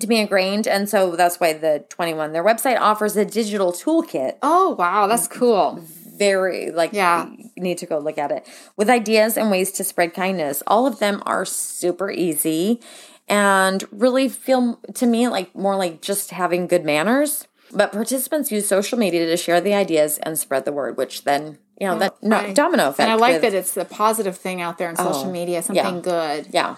to 0.00 0.06
be 0.06 0.18
ingrained. 0.18 0.66
And 0.66 0.88
so 0.88 1.14
that's 1.14 1.38
why 1.38 1.52
the 1.52 1.84
21. 1.88 2.32
Their 2.32 2.44
website 2.44 2.80
offers 2.80 3.16
a 3.16 3.24
digital 3.24 3.72
toolkit. 3.72 4.38
Oh, 4.42 4.70
wow. 4.70 5.06
That's 5.06 5.28
mm-hmm. 5.28 5.38
cool. 5.38 5.80
Very, 6.16 6.70
like, 6.70 6.92
yeah. 6.92 7.28
you 7.28 7.50
need 7.62 7.78
to 7.78 7.86
go 7.86 7.98
look 7.98 8.18
at 8.18 8.30
it 8.30 8.46
with 8.76 8.88
ideas 8.88 9.36
and 9.36 9.50
ways 9.50 9.72
to 9.72 9.84
spread 9.84 10.14
kindness. 10.14 10.62
All 10.66 10.86
of 10.86 11.00
them 11.00 11.22
are 11.26 11.44
super 11.44 12.10
easy 12.10 12.80
and 13.28 13.84
really 13.90 14.28
feel 14.28 14.80
to 14.94 15.06
me 15.06 15.28
like 15.28 15.54
more 15.54 15.76
like 15.76 16.00
just 16.00 16.30
having 16.30 16.66
good 16.66 16.84
manners. 16.84 17.46
But 17.72 17.92
participants 17.92 18.52
use 18.52 18.68
social 18.68 18.98
media 18.98 19.26
to 19.26 19.36
share 19.36 19.60
the 19.60 19.74
ideas 19.74 20.18
and 20.18 20.38
spread 20.38 20.64
the 20.64 20.72
word, 20.72 20.96
which 20.96 21.24
then 21.24 21.58
you 21.80 21.88
know 21.88 21.98
that 21.98 22.22
no, 22.22 22.52
domino 22.52 22.88
effect. 22.88 23.00
And 23.00 23.10
I 23.10 23.14
like 23.16 23.34
with, 23.34 23.42
that 23.42 23.54
it's 23.54 23.72
the 23.72 23.84
positive 23.84 24.36
thing 24.36 24.60
out 24.60 24.78
there 24.78 24.88
on 24.88 24.94
oh, 24.98 25.12
social 25.12 25.28
oh, 25.28 25.32
media, 25.32 25.62
something 25.62 25.96
yeah. 25.96 26.00
good. 26.00 26.48
Yeah. 26.52 26.76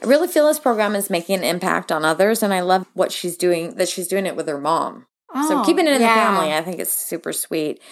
I 0.00 0.06
really 0.06 0.28
feel 0.28 0.46
this 0.46 0.60
program 0.60 0.94
is 0.94 1.10
making 1.10 1.38
an 1.38 1.44
impact 1.44 1.90
on 1.90 2.04
others, 2.04 2.42
and 2.42 2.54
I 2.54 2.60
love 2.60 2.86
what 2.94 3.10
she's 3.10 3.36
doing. 3.36 3.74
That 3.74 3.88
she's 3.88 4.06
doing 4.06 4.26
it 4.26 4.36
with 4.36 4.46
her 4.46 4.58
mom. 4.58 5.06
Oh, 5.34 5.48
so 5.48 5.64
keeping 5.64 5.86
it 5.86 5.94
in 5.94 6.00
yeah. 6.00 6.14
the 6.14 6.20
family, 6.20 6.54
I 6.54 6.62
think, 6.62 6.78
it's 6.78 6.92
super 6.92 7.32
sweet. 7.32 7.82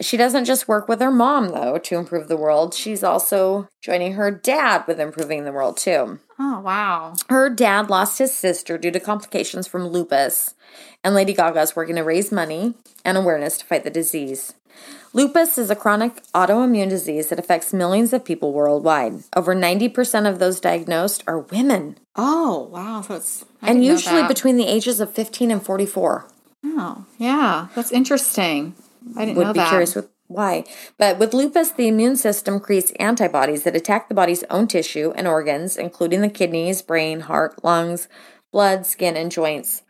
She 0.00 0.16
doesn't 0.18 0.44
just 0.44 0.68
work 0.68 0.88
with 0.88 1.00
her 1.00 1.10
mom, 1.10 1.48
though, 1.48 1.78
to 1.78 1.96
improve 1.96 2.28
the 2.28 2.36
world. 2.36 2.74
She's 2.74 3.02
also 3.02 3.66
joining 3.82 4.12
her 4.12 4.30
dad 4.30 4.84
with 4.86 5.00
improving 5.00 5.44
the 5.44 5.52
world, 5.52 5.78
too. 5.78 6.18
Oh, 6.38 6.60
wow. 6.60 7.14
Her 7.30 7.48
dad 7.48 7.88
lost 7.88 8.18
his 8.18 8.34
sister 8.34 8.76
due 8.76 8.90
to 8.90 9.00
complications 9.00 9.66
from 9.66 9.88
lupus, 9.88 10.54
and 11.02 11.14
Lady 11.14 11.32
Gaga 11.32 11.60
is 11.62 11.74
working 11.74 11.96
to 11.96 12.02
raise 12.02 12.30
money 12.30 12.74
and 13.06 13.16
awareness 13.16 13.56
to 13.58 13.64
fight 13.64 13.84
the 13.84 13.90
disease. 13.90 14.52
Lupus 15.14 15.56
is 15.56 15.70
a 15.70 15.76
chronic 15.76 16.22
autoimmune 16.34 16.90
disease 16.90 17.28
that 17.28 17.38
affects 17.38 17.72
millions 17.72 18.12
of 18.12 18.22
people 18.22 18.52
worldwide. 18.52 19.22
Over 19.34 19.54
90% 19.54 20.28
of 20.28 20.38
those 20.38 20.60
diagnosed 20.60 21.24
are 21.26 21.38
women. 21.38 21.96
Oh, 22.16 22.68
wow. 22.70 23.00
So 23.00 23.14
it's, 23.14 23.46
and 23.62 23.82
usually 23.82 24.28
between 24.28 24.58
the 24.58 24.66
ages 24.66 25.00
of 25.00 25.14
15 25.14 25.50
and 25.50 25.64
44. 25.64 26.26
Oh, 26.64 27.06
yeah. 27.16 27.68
That's 27.74 27.92
interesting. 27.92 28.74
I 29.16 29.24
didn't 29.24 29.38
would 29.38 29.52
be 29.52 29.58
that. 29.58 29.68
curious 29.68 29.94
with 29.94 30.08
why. 30.28 30.64
But 30.98 31.18
with 31.18 31.34
lupus, 31.34 31.70
the 31.70 31.88
immune 31.88 32.16
system 32.16 32.58
creates 32.58 32.90
antibodies 32.92 33.62
that 33.62 33.76
attack 33.76 34.08
the 34.08 34.14
body's 34.14 34.42
own 34.50 34.66
tissue 34.66 35.12
and 35.14 35.28
organs, 35.28 35.76
including 35.76 36.20
the 36.20 36.28
kidneys, 36.28 36.82
brain, 36.82 37.20
heart, 37.20 37.62
lungs, 37.62 38.08
blood, 38.50 38.86
skin, 38.86 39.16
and 39.16 39.30
joints. 39.30 39.82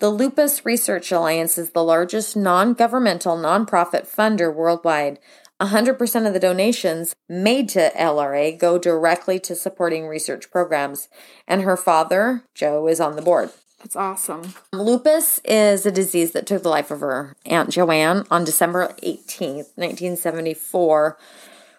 The 0.00 0.10
Lupus 0.10 0.64
Research 0.64 1.10
Alliance 1.10 1.58
is 1.58 1.70
the 1.70 1.82
largest 1.82 2.36
non 2.36 2.74
governmental 2.74 3.36
nonprofit 3.36 4.06
funder 4.06 4.52
worldwide. 4.54 5.18
100% 5.60 6.26
of 6.26 6.32
the 6.32 6.40
donations 6.40 7.16
made 7.28 7.68
to 7.70 7.90
LRA 7.96 8.56
go 8.58 8.78
directly 8.78 9.40
to 9.40 9.54
supporting 9.54 10.06
research 10.06 10.50
programs, 10.50 11.08
and 11.46 11.62
her 11.62 11.76
father, 11.76 12.44
Joe, 12.54 12.86
is 12.86 13.00
on 13.00 13.16
the 13.16 13.22
board. 13.22 13.50
That's 13.80 13.96
awesome. 13.96 14.54
Lupus 14.72 15.40
is 15.44 15.86
a 15.86 15.92
disease 15.92 16.32
that 16.32 16.46
took 16.46 16.62
the 16.62 16.68
life 16.68 16.90
of 16.90 17.00
her 17.00 17.36
Aunt 17.46 17.70
Joanne 17.70 18.24
on 18.30 18.44
December 18.44 18.94
18th, 19.02 19.70
1974, 19.76 21.16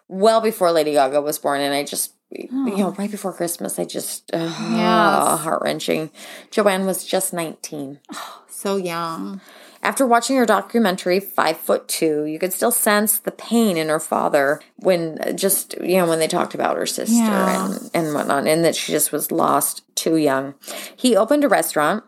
well 0.07 0.41
before 0.41 0.71
Lady 0.71 0.93
Gaga 0.93 1.21
was 1.21 1.39
born. 1.39 1.61
And 1.61 1.73
I 1.73 1.83
just, 1.83 2.13
oh. 2.33 2.65
you 2.67 2.77
know, 2.77 2.91
right 2.91 3.11
before 3.11 3.33
Christmas, 3.33 3.77
I 3.77 3.85
just, 3.85 4.29
uh, 4.33 4.37
yes. 4.37 5.39
heart 5.41 5.61
wrenching. 5.61 6.09
Joanne 6.51 6.85
was 6.85 7.03
just 7.03 7.33
19. 7.33 7.99
Oh, 8.13 8.43
so 8.49 8.77
young. 8.77 9.41
After 9.81 10.05
watching 10.05 10.35
her 10.35 10.45
documentary, 10.45 11.19
Five 11.19 11.57
Foot 11.57 11.87
Two, 11.87 12.25
you 12.25 12.37
could 12.37 12.51
still 12.51 12.71
sense 12.71 13.17
the 13.17 13.31
pain 13.31 13.77
in 13.77 13.87
her 13.87 13.99
father 13.99 14.59
when 14.75 15.19
uh, 15.21 15.31
just, 15.31 15.75
you 15.81 15.97
know, 15.97 16.07
when 16.07 16.19
they 16.19 16.27
talked 16.27 16.53
about 16.53 16.75
her 16.75 16.85
sister 16.85 17.15
yeah. 17.15 17.65
and, 17.65 17.91
and 17.93 18.13
whatnot, 18.13 18.45
and 18.45 18.65
that 18.65 18.75
she 18.75 18.91
just 18.91 19.11
was 19.11 19.31
lost 19.31 19.83
too 19.95 20.17
young. 20.17 20.55
He 20.95 21.15
opened 21.15 21.45
a 21.45 21.49
restaurant, 21.49 22.03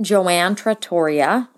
Joanne 0.00 0.54
Trattoria, 0.54 1.48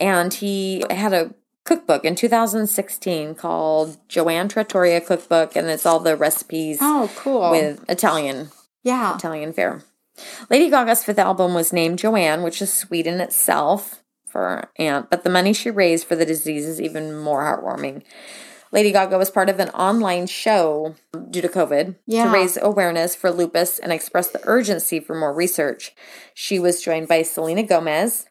and 0.00 0.34
he 0.34 0.84
had 0.90 1.12
a 1.12 1.34
cookbook 1.64 2.04
in 2.04 2.16
2016 2.16 3.36
called 3.36 3.96
Joanne 4.08 4.48
Trattoria 4.48 5.00
Cookbook, 5.00 5.54
and 5.54 5.68
it's 5.68 5.86
all 5.86 6.00
the 6.00 6.16
recipes. 6.16 6.78
Oh, 6.80 7.08
cool. 7.14 7.52
With 7.52 7.88
Italian. 7.88 8.50
Yeah. 8.82 9.14
Italian 9.14 9.52
fare. 9.52 9.82
Lady 10.50 10.68
Gaga's 10.68 11.04
fifth 11.04 11.18
album 11.18 11.54
was 11.54 11.72
named 11.72 12.00
Joanne, 12.00 12.42
which 12.42 12.60
is 12.60 12.72
sweet 12.72 13.06
in 13.06 13.20
itself 13.20 14.02
for 14.30 14.40
her 14.40 14.70
aunt, 14.78 15.10
but 15.10 15.24
the 15.24 15.30
money 15.30 15.52
she 15.52 15.70
raised 15.70 16.06
for 16.06 16.16
the 16.16 16.26
disease 16.26 16.66
is 16.66 16.80
even 16.80 17.16
more 17.16 17.42
heartwarming. 17.42 18.02
Lady 18.72 18.92
Gaga 18.92 19.18
was 19.18 19.30
part 19.30 19.48
of 19.48 19.58
an 19.58 19.68
online 19.70 20.26
show 20.26 20.94
due 21.30 21.42
to 21.42 21.48
COVID 21.48 21.96
yeah. 22.06 22.24
to 22.24 22.30
raise 22.30 22.56
awareness 22.56 23.16
for 23.16 23.30
lupus 23.30 23.80
and 23.80 23.92
express 23.92 24.28
the 24.28 24.40
urgency 24.44 25.00
for 25.00 25.14
more 25.16 25.34
research. 25.34 25.92
She 26.34 26.60
was 26.60 26.82
joined 26.82 27.08
by 27.08 27.22
Selena 27.22 27.64
Gomez, 27.64 28.26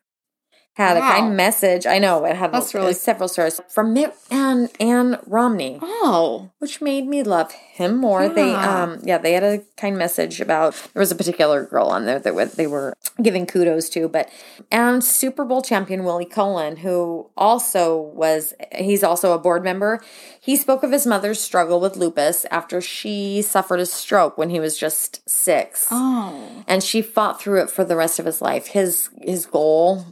had 0.79 0.97
wow. 0.97 1.09
a 1.09 1.11
kind 1.11 1.35
message. 1.35 1.85
I 1.85 1.99
know 1.99 2.23
it 2.23 2.37
had 2.37 2.53
That's 2.53 2.73
really 2.73 2.93
several 2.93 3.27
stars 3.27 3.59
from 3.67 3.93
Mitt 3.93 4.15
and 4.31 4.69
Ann 4.79 5.19
Romney. 5.27 5.77
Oh, 5.81 6.51
which 6.59 6.81
made 6.81 7.05
me 7.05 7.21
love 7.21 7.51
him 7.51 7.97
more. 7.97 8.23
Yeah. 8.23 8.33
They, 8.33 8.53
um, 8.53 8.99
yeah, 9.03 9.17
they 9.17 9.33
had 9.33 9.43
a 9.43 9.59
kind 9.75 9.97
message 9.97 10.39
about. 10.39 10.73
There 10.93 11.01
was 11.01 11.11
a 11.11 11.15
particular 11.15 11.65
girl 11.65 11.87
on 11.87 12.05
there 12.05 12.19
that 12.19 12.55
they 12.55 12.65
were 12.65 12.93
giving 13.21 13.45
kudos 13.45 13.89
to, 13.89 14.07
but 14.07 14.29
and 14.71 15.03
Super 15.03 15.43
Bowl 15.43 15.61
champion 15.61 16.05
Willie 16.05 16.23
Colon, 16.23 16.77
who 16.77 17.29
also 17.35 17.97
was, 17.97 18.53
he's 18.73 19.03
also 19.03 19.33
a 19.33 19.39
board 19.39 19.65
member. 19.65 20.01
He 20.39 20.55
spoke 20.55 20.83
of 20.83 20.93
his 20.93 21.05
mother's 21.05 21.41
struggle 21.41 21.81
with 21.81 21.97
lupus 21.97 22.45
after 22.49 22.79
she 22.79 23.41
suffered 23.41 23.81
a 23.81 23.85
stroke 23.85 24.37
when 24.37 24.49
he 24.49 24.61
was 24.61 24.77
just 24.77 25.27
six. 25.29 25.89
Oh, 25.91 26.63
and 26.67 26.81
she 26.81 27.01
fought 27.01 27.41
through 27.41 27.63
it 27.63 27.69
for 27.69 27.83
the 27.83 27.97
rest 27.97 28.17
of 28.17 28.25
his 28.25 28.41
life. 28.41 28.67
His 28.67 29.09
his 29.21 29.45
goal 29.45 30.05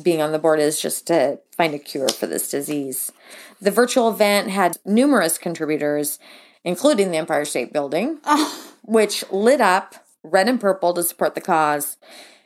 being 0.00 0.22
on 0.22 0.32
the 0.32 0.38
board 0.38 0.60
is 0.60 0.80
just 0.80 1.06
to 1.08 1.40
find 1.56 1.74
a 1.74 1.78
cure 1.78 2.08
for 2.08 2.26
this 2.26 2.50
disease. 2.50 3.12
The 3.60 3.70
virtual 3.70 4.08
event 4.08 4.50
had 4.50 4.78
numerous 4.84 5.38
contributors, 5.38 6.18
including 6.64 7.10
the 7.10 7.18
Empire 7.18 7.44
State 7.44 7.72
Building, 7.72 8.18
oh. 8.24 8.72
which 8.82 9.24
lit 9.30 9.60
up 9.60 9.96
red 10.22 10.48
and 10.48 10.60
purple 10.60 10.94
to 10.94 11.02
support 11.02 11.34
the 11.34 11.40
cause. 11.40 11.96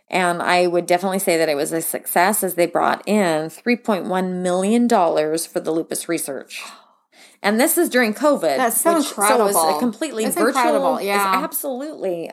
And 0.08 0.40
I 0.40 0.66
would 0.66 0.86
definitely 0.86 1.18
say 1.18 1.36
that 1.36 1.48
it 1.48 1.56
was 1.56 1.72
a 1.72 1.82
success 1.82 2.44
as 2.44 2.54
they 2.54 2.66
brought 2.66 3.06
in 3.06 3.48
$3.1 3.48 4.42
million 4.42 4.88
for 4.88 5.60
the 5.60 5.72
lupus 5.72 6.08
research. 6.08 6.62
And 7.42 7.60
this 7.60 7.76
is 7.76 7.88
during 7.88 8.14
COVID. 8.14 8.56
That's 8.56 8.80
so 8.80 8.98
which, 8.98 9.08
incredible. 9.08 9.52
So 9.52 9.60
it 9.60 9.66
was 9.66 9.76
a 9.76 9.78
completely 9.78 10.24
That's 10.24 10.36
virtual. 10.36 10.60
Incredible. 10.60 11.00
Yeah. 11.00 11.40
absolutely. 11.44 12.30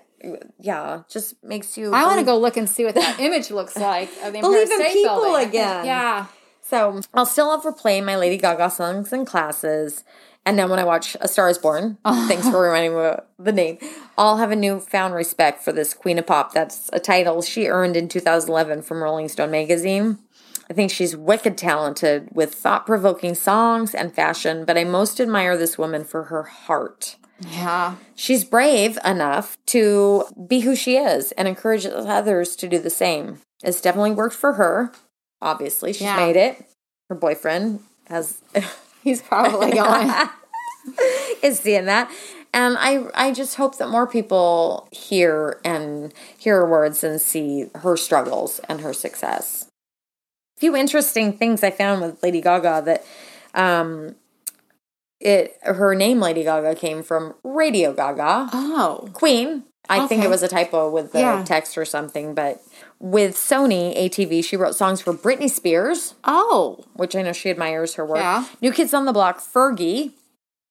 Yeah. 0.59 1.03
Just 1.09 1.43
makes 1.43 1.77
you. 1.77 1.93
I 1.93 2.05
want 2.05 2.19
to 2.19 2.25
go 2.25 2.38
look 2.38 2.57
and 2.57 2.69
see 2.69 2.86
what 2.86 2.95
that 2.95 3.19
image 3.19 3.51
looks 3.51 3.75
like 3.75 4.09
of 4.23 4.33
the 4.33 4.39
Believe 4.39 4.71
in 4.71 4.81
people 4.86 5.21
building. 5.21 5.49
again. 5.49 5.86
Yeah. 5.86 6.27
So 6.62 7.01
I'll 7.13 7.25
still 7.25 7.47
love 7.47 7.63
replaying 7.63 8.05
my 8.05 8.15
Lady 8.15 8.38
Gaga 8.38 8.69
songs 8.69 9.12
in 9.12 9.25
classes. 9.25 10.03
And 10.45 10.59
then 10.59 10.69
when 10.69 10.79
I 10.79 10.83
watch 10.83 11.15
A 11.21 11.27
Star 11.27 11.49
is 11.49 11.57
Born, 11.57 11.97
thanks 12.05 12.49
for 12.49 12.62
reminding 12.62 12.95
me 12.95 13.12
the 13.39 13.51
name, 13.51 13.77
I'll 14.17 14.38
have 14.38 14.51
a 14.51 14.55
newfound 14.55 15.13
respect 15.13 15.63
for 15.63 15.71
this 15.71 15.93
Queen 15.93 16.19
of 16.19 16.27
Pop. 16.27 16.53
That's 16.53 16.89
a 16.91 16.99
title 16.99 17.41
she 17.41 17.67
earned 17.67 17.95
in 17.95 18.09
2011 18.09 18.81
from 18.81 19.01
Rolling 19.01 19.29
Stone 19.29 19.51
magazine. 19.51 20.19
I 20.69 20.73
think 20.73 20.91
she's 20.91 21.15
wicked 21.15 21.57
talented 21.57 22.29
with 22.31 22.53
thought 22.53 22.86
provoking 22.86 23.36
songs 23.36 23.93
and 23.93 24.13
fashion, 24.13 24.65
but 24.65 24.77
I 24.77 24.83
most 24.86 25.19
admire 25.19 25.55
this 25.57 25.77
woman 25.77 26.03
for 26.03 26.23
her 26.23 26.43
heart. 26.43 27.17
Yeah. 27.39 27.96
She's 28.15 28.43
brave 28.43 28.98
enough 29.04 29.58
to 29.67 30.26
be 30.48 30.62
who 30.62 30.76
she 30.76 30.98
is 30.98 31.32
and 31.34 31.48
encourage 31.48 31.86
others 31.86 32.56
to 32.58 32.67
do 32.67 32.80
the 32.80 32.89
same. 32.89 33.41
It's 33.63 33.82
definitely 33.82 34.12
worked 34.12 34.36
for 34.36 34.54
her. 34.54 34.91
Obviously, 35.41 35.93
she's 35.93 36.04
yeah. 36.04 36.15
made 36.15 36.36
it. 36.36 36.63
Her 37.10 37.15
boyfriend 37.15 37.82
has 38.08 38.41
He's 39.04 39.22
probably 39.22 39.72
going. 39.76 40.12
is 41.43 41.60
seeing 41.60 41.86
that. 41.86 42.10
And 42.54 42.78
I 42.80 43.06
I 43.13 43.34
just 43.34 43.56
hope 43.56 43.78
that 43.78 43.89
more 43.89 44.08
people 44.08 44.88
hear 44.91 45.60
and 45.65 46.13
hear 46.38 46.58
her 46.58 46.69
words 46.69 47.04
and 47.04 47.19
see 47.19 47.69
her 47.76 47.98
struggles 47.98 48.60
and 48.69 48.82
her 48.82 48.93
success. 48.93 49.67
A 50.58 50.60
few 50.60 50.76
interesting 50.76 51.34
things 51.34 51.63
I 51.63 51.72
found 51.72 52.02
with 52.02 52.24
Lady 52.24 52.41
Gaga 52.41 52.84
that 52.86 53.06
um 53.56 54.15
it 55.23 55.57
her 55.63 55.95
name 55.95 56.19
Lady 56.19 56.43
Gaga 56.43 56.75
came 56.75 57.01
from 57.01 57.36
Radio 57.43 57.93
Ga 57.93 58.13
Ga. 58.13 58.49
Oh. 58.53 59.09
Queen. 59.13 59.63
I 59.89 59.99
okay. 59.99 60.07
think 60.07 60.23
it 60.23 60.29
was 60.29 60.43
a 60.43 60.47
typo 60.47 60.89
with 60.89 61.12
the 61.12 61.19
yeah. 61.19 61.43
text 61.43 61.77
or 61.77 61.83
something, 61.83 62.33
but 62.33 62.62
with 62.99 63.36
Sony 63.36 63.97
ATV, 63.97 64.43
she 64.43 64.55
wrote 64.55 64.75
songs 64.75 65.01
for 65.01 65.13
Britney 65.13 65.49
Spears. 65.49 66.15
Oh. 66.23 66.86
Which 66.93 67.15
I 67.15 67.21
know 67.21 67.33
she 67.33 67.49
admires 67.49 67.95
her 67.95 68.05
work. 68.05 68.19
Yeah. 68.19 68.45
New 68.62 68.71
Kids 68.71 68.93
on 68.93 69.05
the 69.05 69.12
Block, 69.12 69.39
Fergie, 69.39 70.13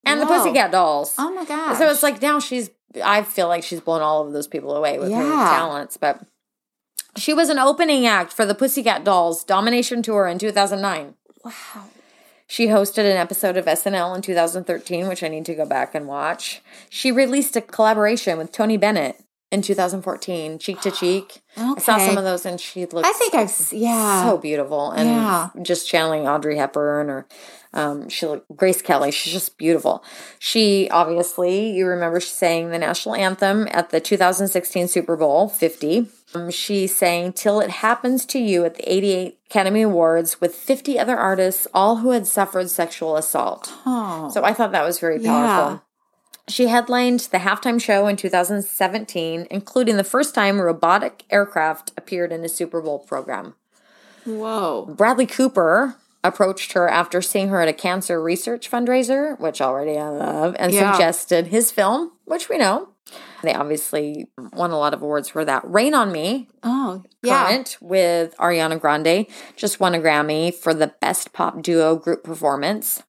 and 0.07 0.19
Whoa. 0.19 0.27
the 0.27 0.33
Pussycat 0.33 0.71
Dolls. 0.71 1.15
Oh 1.19 1.33
my 1.35 1.45
god. 1.45 1.75
So 1.75 1.91
it's 1.91 2.03
like 2.03 2.23
now 2.23 2.39
she's, 2.41 2.71
I 3.05 3.23
feel 3.23 3.49
like 3.49 3.65
she's 3.65 3.81
blown 3.81 4.01
all 4.01 4.27
of 4.27 4.33
those 4.33 4.49
people 4.49 4.75
away 4.75 4.99
with 4.99 5.11
yeah. 5.11 5.19
her 5.19 5.57
talents, 5.57 5.99
but 5.99 6.25
she 7.17 7.35
was 7.35 7.51
an 7.51 7.59
opening 7.59 8.07
act 8.07 8.33
for 8.33 8.47
the 8.47 8.55
Pussycat 8.55 9.05
Dolls 9.05 9.45
Domination 9.45 10.03
Tour 10.03 10.27
in 10.27 10.39
2009. 10.39 11.15
Wow. 11.45 11.53
She 12.53 12.67
hosted 12.67 13.11
an 13.11 13.17
episode 13.17 13.57
of 13.57 13.65
SNL 13.65 14.15
in 14.15 14.21
2013, 14.21 15.09
which 15.09 15.23
I 15.23 15.29
need 15.29 15.47
to 15.47 15.55
go 15.55 15.65
back 15.65 15.95
and 15.95 16.07
watch. 16.07 16.61
She 16.91 17.11
released 17.11 17.57
a 17.57 17.63
collaboration 17.63 18.37
with 18.37 18.53
Tony 18.53 18.77
Bennett 18.77 19.19
in 19.53 19.61
2014, 19.61 20.59
Cheek 20.59 20.81
to 20.81 20.91
Cheek. 20.91 21.43
Okay. 21.57 21.73
I 21.77 21.79
saw 21.79 21.99
some 21.99 22.17
of 22.17 22.25
those 22.25 22.47
and 22.47 22.59
she 22.59 22.87
looked 22.87 23.07
I 23.07 23.13
think 23.13 23.35
I've 23.35 23.55
yeah. 23.71 24.25
so 24.25 24.39
beautiful 24.39 24.91
and 24.91 25.07
yeah. 25.07 25.51
just 25.61 25.87
channeling 25.87 26.27
Audrey 26.27 26.57
Hepburn 26.57 27.11
or 27.11 27.27
um, 27.75 28.09
she 28.09 28.27
looked 28.27 28.55
Grace 28.57 28.81
Kelly. 28.81 29.11
She's 29.11 29.35
just 29.35 29.59
beautiful. 29.59 30.03
She 30.39 30.89
obviously, 30.91 31.71
you 31.71 31.87
remember 31.87 32.19
she 32.19 32.31
sang 32.31 32.71
the 32.71 32.79
national 32.79 33.15
anthem 33.15 33.69
at 33.71 33.91
the 33.91 34.01
2016 34.01 34.89
Super 34.89 35.17
Bowl 35.17 35.51
50. 35.51 36.07
Um, 36.35 36.51
she 36.51 36.87
sang 36.87 37.35
Till 37.35 37.61
It 37.61 37.69
Happens 37.71 38.25
to 38.27 38.39
You 38.39 38.65
at 38.65 38.77
the 38.77 38.91
88 38.91 39.39
Academy 39.51 39.83
Awards 39.83 40.41
with 40.41 40.55
50 40.55 40.99
other 40.99 41.19
artists, 41.19 41.69
all 41.75 41.97
who 41.97 42.11
had 42.11 42.27
suffered 42.27 42.71
sexual 42.71 43.17
assault. 43.19 43.71
Oh. 43.85 44.31
So 44.33 44.43
I 44.45 44.55
thought 44.55 44.73
that 44.73 44.85
was 44.85 44.99
very 44.99 45.19
powerful. 45.19 45.83
She 46.49 46.67
headlined 46.67 47.21
the 47.21 47.39
halftime 47.39 47.81
show 47.81 48.09
in 48.09 48.17
2017, 48.17 49.47
including 49.51 49.97
the 49.97 50.05
first 50.05 50.35
time 50.35 50.61
robotic 50.61 51.25
aircraft 51.31 51.93
appeared 51.97 52.33
in 52.33 52.45
a 52.45 52.49
Super 52.49 52.83
Bowl 52.83 52.99
program. 52.99 53.55
Whoa. 54.25 54.87
Bradley 54.97 55.27
Cooper 55.27 55.97
approached 56.25 56.73
her 56.73 56.89
after 56.89 57.23
seeing 57.23 57.49
her 57.49 57.61
at 57.61 57.69
a 57.69 57.73
cancer 57.73 58.23
research 58.23 58.71
fundraiser, 58.71 59.39
which 59.41 59.61
already 59.61 59.99
I 59.99 60.09
love, 60.09 60.57
and 60.59 60.73
yeah. 60.73 60.93
suggested 60.93 61.49
his 61.49 61.71
film, 61.71 62.13
which 62.25 62.49
we 62.49 62.59
know. 62.59 62.89
They 63.43 63.55
obviously 63.55 64.31
won 64.53 64.71
a 64.71 64.79
lot 64.79 64.95
of 64.95 65.03
awards 65.03 65.29
for 65.29 65.45
that. 65.45 65.69
Rain 65.69 65.95
on 65.95 66.13
Me. 66.13 66.49
Oh, 66.63 67.03
yeah. 67.23 67.47
Current 67.49 67.77
with 67.81 68.37
Ariana 68.37 68.81
Grande 68.81 69.27
just 69.57 69.81
won 69.81 69.95
a 69.95 69.99
Grammy 69.99 70.55
for 70.55 70.73
the 70.73 70.95
Best 71.01 71.33
Pop 71.33 71.63
Duo 71.63 71.97
Group 71.97 72.23
Performance. 72.23 73.03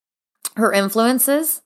Her 0.56 0.74
influences 0.74 1.62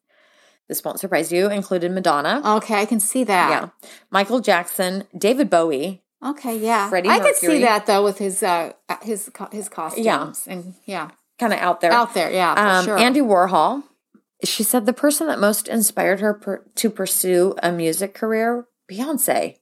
this 0.68 0.84
won't 0.84 1.00
surprise 1.00 1.32
you, 1.32 1.50
included 1.50 1.92
Madonna. 1.92 2.42
Okay, 2.58 2.76
I 2.76 2.86
can 2.86 3.00
see 3.00 3.24
that. 3.24 3.50
Yeah. 3.50 3.70
Michael 4.12 4.40
Jackson, 4.40 5.06
David 5.18 5.50
Bowie. 5.50 6.04
Okay, 6.24 6.58
yeah. 6.58 6.90
Freddie 6.90 7.10
I 7.10 7.20
could 7.20 7.36
see 7.36 7.62
that 7.62 7.86
though 7.86 8.04
with 8.04 8.18
his 8.18 8.42
uh 8.42 8.74
his 9.02 9.30
his 9.52 9.70
costumes 9.70 10.06
yeah. 10.06 10.54
and 10.54 10.74
yeah. 10.86 11.10
Kind 11.40 11.54
of 11.54 11.60
out 11.60 11.82
there. 11.82 11.92
Out 11.92 12.16
there, 12.16 12.32
yeah. 12.32 12.54
Um, 12.54 12.86
sure. 12.86 12.98
Andy 12.98 13.22
Warhol. 13.22 13.84
She 14.44 14.64
said 14.64 14.86
the 14.86 14.94
person 14.94 15.28
that 15.28 15.40
most 15.40 15.68
inspired 15.68 16.20
her 16.20 16.34
per- 16.34 16.64
to 16.76 16.90
pursue 16.90 17.56
a 17.62 17.72
music 17.72 18.14
career, 18.14 18.66
Beyonce. 18.92 19.58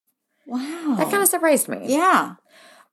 Wow. 0.47 0.95
That 0.97 1.09
kind 1.09 1.21
of 1.23 1.27
surprised 1.27 1.67
me. 1.67 1.85
Yeah. 1.87 2.35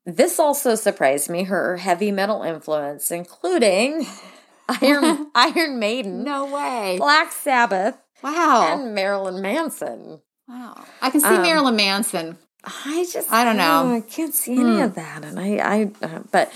This 0.04 0.40
also 0.40 0.74
surprised 0.74 1.30
me, 1.30 1.44
her 1.44 1.76
heavy 1.76 2.10
metal 2.10 2.42
influence, 2.42 3.12
including 3.12 4.06
Iron 4.68 5.30
Iron 5.34 5.78
Maiden. 5.78 6.24
No 6.24 6.46
way. 6.46 6.96
Black 6.98 7.30
Sabbath. 7.30 7.96
Wow. 8.22 8.78
And 8.78 8.94
Marilyn 8.94 9.42
Manson. 9.42 10.20
Wow. 10.48 10.84
I 11.00 11.10
can 11.10 11.20
see 11.20 11.26
um, 11.26 11.42
Marilyn 11.42 11.76
Manson. 11.76 12.38
I 12.64 13.06
just 13.12 13.32
I 13.32 13.44
don't 13.44 13.56
know. 13.56 13.96
I 13.96 14.00
can't 14.02 14.34
see 14.34 14.54
any 14.54 14.76
hmm. 14.76 14.82
of 14.82 14.94
that, 14.94 15.24
and 15.24 15.38
I 15.38 15.56
I 15.56 15.90
uh, 16.00 16.20
but 16.30 16.52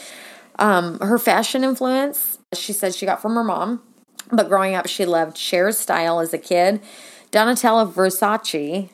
um 0.59 1.00
her 1.00 1.18
fashion 1.18 1.64
influence. 1.64 2.38
She 2.55 2.72
said 2.72 2.94
she 2.94 3.07
got 3.07 3.20
from 3.20 3.35
her 3.35 3.42
mom, 3.42 3.83
but 4.31 4.48
growing 4.48 4.74
up 4.74 4.87
she 4.87 5.05
loved 5.05 5.37
Cher's 5.37 5.79
style 5.79 6.20
as 6.20 6.33
a 6.33 6.38
kid. 6.38 6.81
Donatella 7.33 7.90
Versace. 7.90 8.90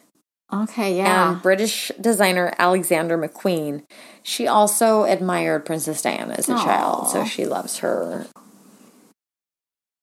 Okay, 0.52 0.96
yeah. 0.96 1.32
And 1.32 1.42
British 1.42 1.90
designer 2.00 2.52
Alexander 2.58 3.16
McQueen. 3.16 3.85
She 4.22 4.46
also 4.46 5.04
admired 5.04 5.64
Princess 5.64 6.02
Diana 6.02 6.35
as 6.38 6.48
a 6.48 6.54
Aww. 6.54 6.64
child, 6.64 7.08
so 7.08 7.24
she 7.24 7.46
loves 7.46 7.78
her 7.78 8.26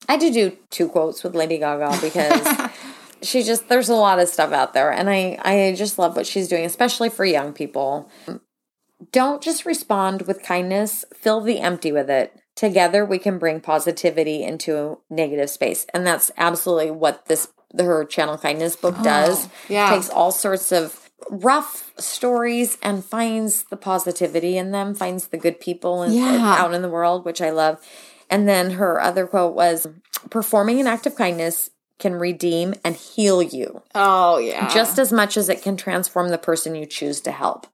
I 0.09 0.13
had 0.13 0.21
to 0.21 0.31
do 0.31 0.57
two 0.71 0.89
quotes 0.89 1.23
with 1.23 1.35
Lady 1.35 1.59
Gaga 1.59 1.99
because 2.01 2.69
she 3.21 3.43
just 3.43 3.69
there's 3.69 3.89
a 3.89 3.95
lot 3.95 4.19
of 4.19 4.27
stuff 4.27 4.51
out 4.51 4.73
there 4.73 4.91
and 4.91 5.07
I 5.07 5.37
I 5.41 5.75
just 5.77 5.99
love 5.99 6.15
what 6.15 6.25
she's 6.25 6.47
doing 6.47 6.65
especially 6.65 7.09
for 7.09 7.25
young 7.25 7.53
people. 7.53 8.09
Don't 9.11 9.41
just 9.41 9.65
respond 9.65 10.23
with 10.23 10.41
kindness, 10.41 11.05
fill 11.13 11.41
the 11.41 11.59
empty 11.59 11.91
with 11.91 12.09
it. 12.09 12.33
Together 12.55 13.05
we 13.05 13.19
can 13.19 13.37
bring 13.37 13.61
positivity 13.61 14.43
into 14.43 14.99
negative 15.11 15.51
space. 15.51 15.85
And 15.93 16.07
that's 16.07 16.31
absolutely 16.37 16.89
what 16.89 17.27
this 17.27 17.49
her 17.77 18.03
channel 18.03 18.37
kindness 18.37 18.75
book 18.75 18.95
oh, 18.97 19.03
does. 19.03 19.45
Oh, 19.45 19.51
yeah. 19.69 19.91
Takes 19.91 20.09
all 20.09 20.31
sorts 20.31 20.71
of 20.71 21.09
rough 21.29 21.91
stories 21.99 22.77
and 22.81 23.05
finds 23.05 23.63
the 23.63 23.77
positivity 23.77 24.57
in 24.57 24.71
them, 24.71 24.95
finds 24.95 25.27
the 25.27 25.37
good 25.37 25.59
people 25.59 26.01
in, 26.01 26.13
yeah. 26.13 26.55
out 26.57 26.73
in 26.73 26.81
the 26.81 26.89
world, 26.89 27.25
which 27.25 27.41
I 27.41 27.51
love. 27.51 27.79
And 28.29 28.47
then 28.47 28.71
her 28.71 29.01
other 29.01 29.25
quote 29.27 29.55
was 29.55 29.87
performing 30.29 30.79
an 30.79 30.87
act 30.87 31.05
of 31.05 31.15
kindness 31.15 31.69
can 31.99 32.15
redeem 32.15 32.75
and 32.83 32.95
heal 32.95 33.41
you. 33.41 33.81
Oh, 33.93 34.37
yeah. 34.37 34.69
Just 34.73 34.97
as 34.97 35.11
much 35.11 35.37
as 35.37 35.49
it 35.49 35.61
can 35.61 35.77
transform 35.77 36.29
the 36.29 36.37
person 36.37 36.75
you 36.75 36.85
choose 36.85 37.21
to 37.21 37.31
help. 37.31 37.67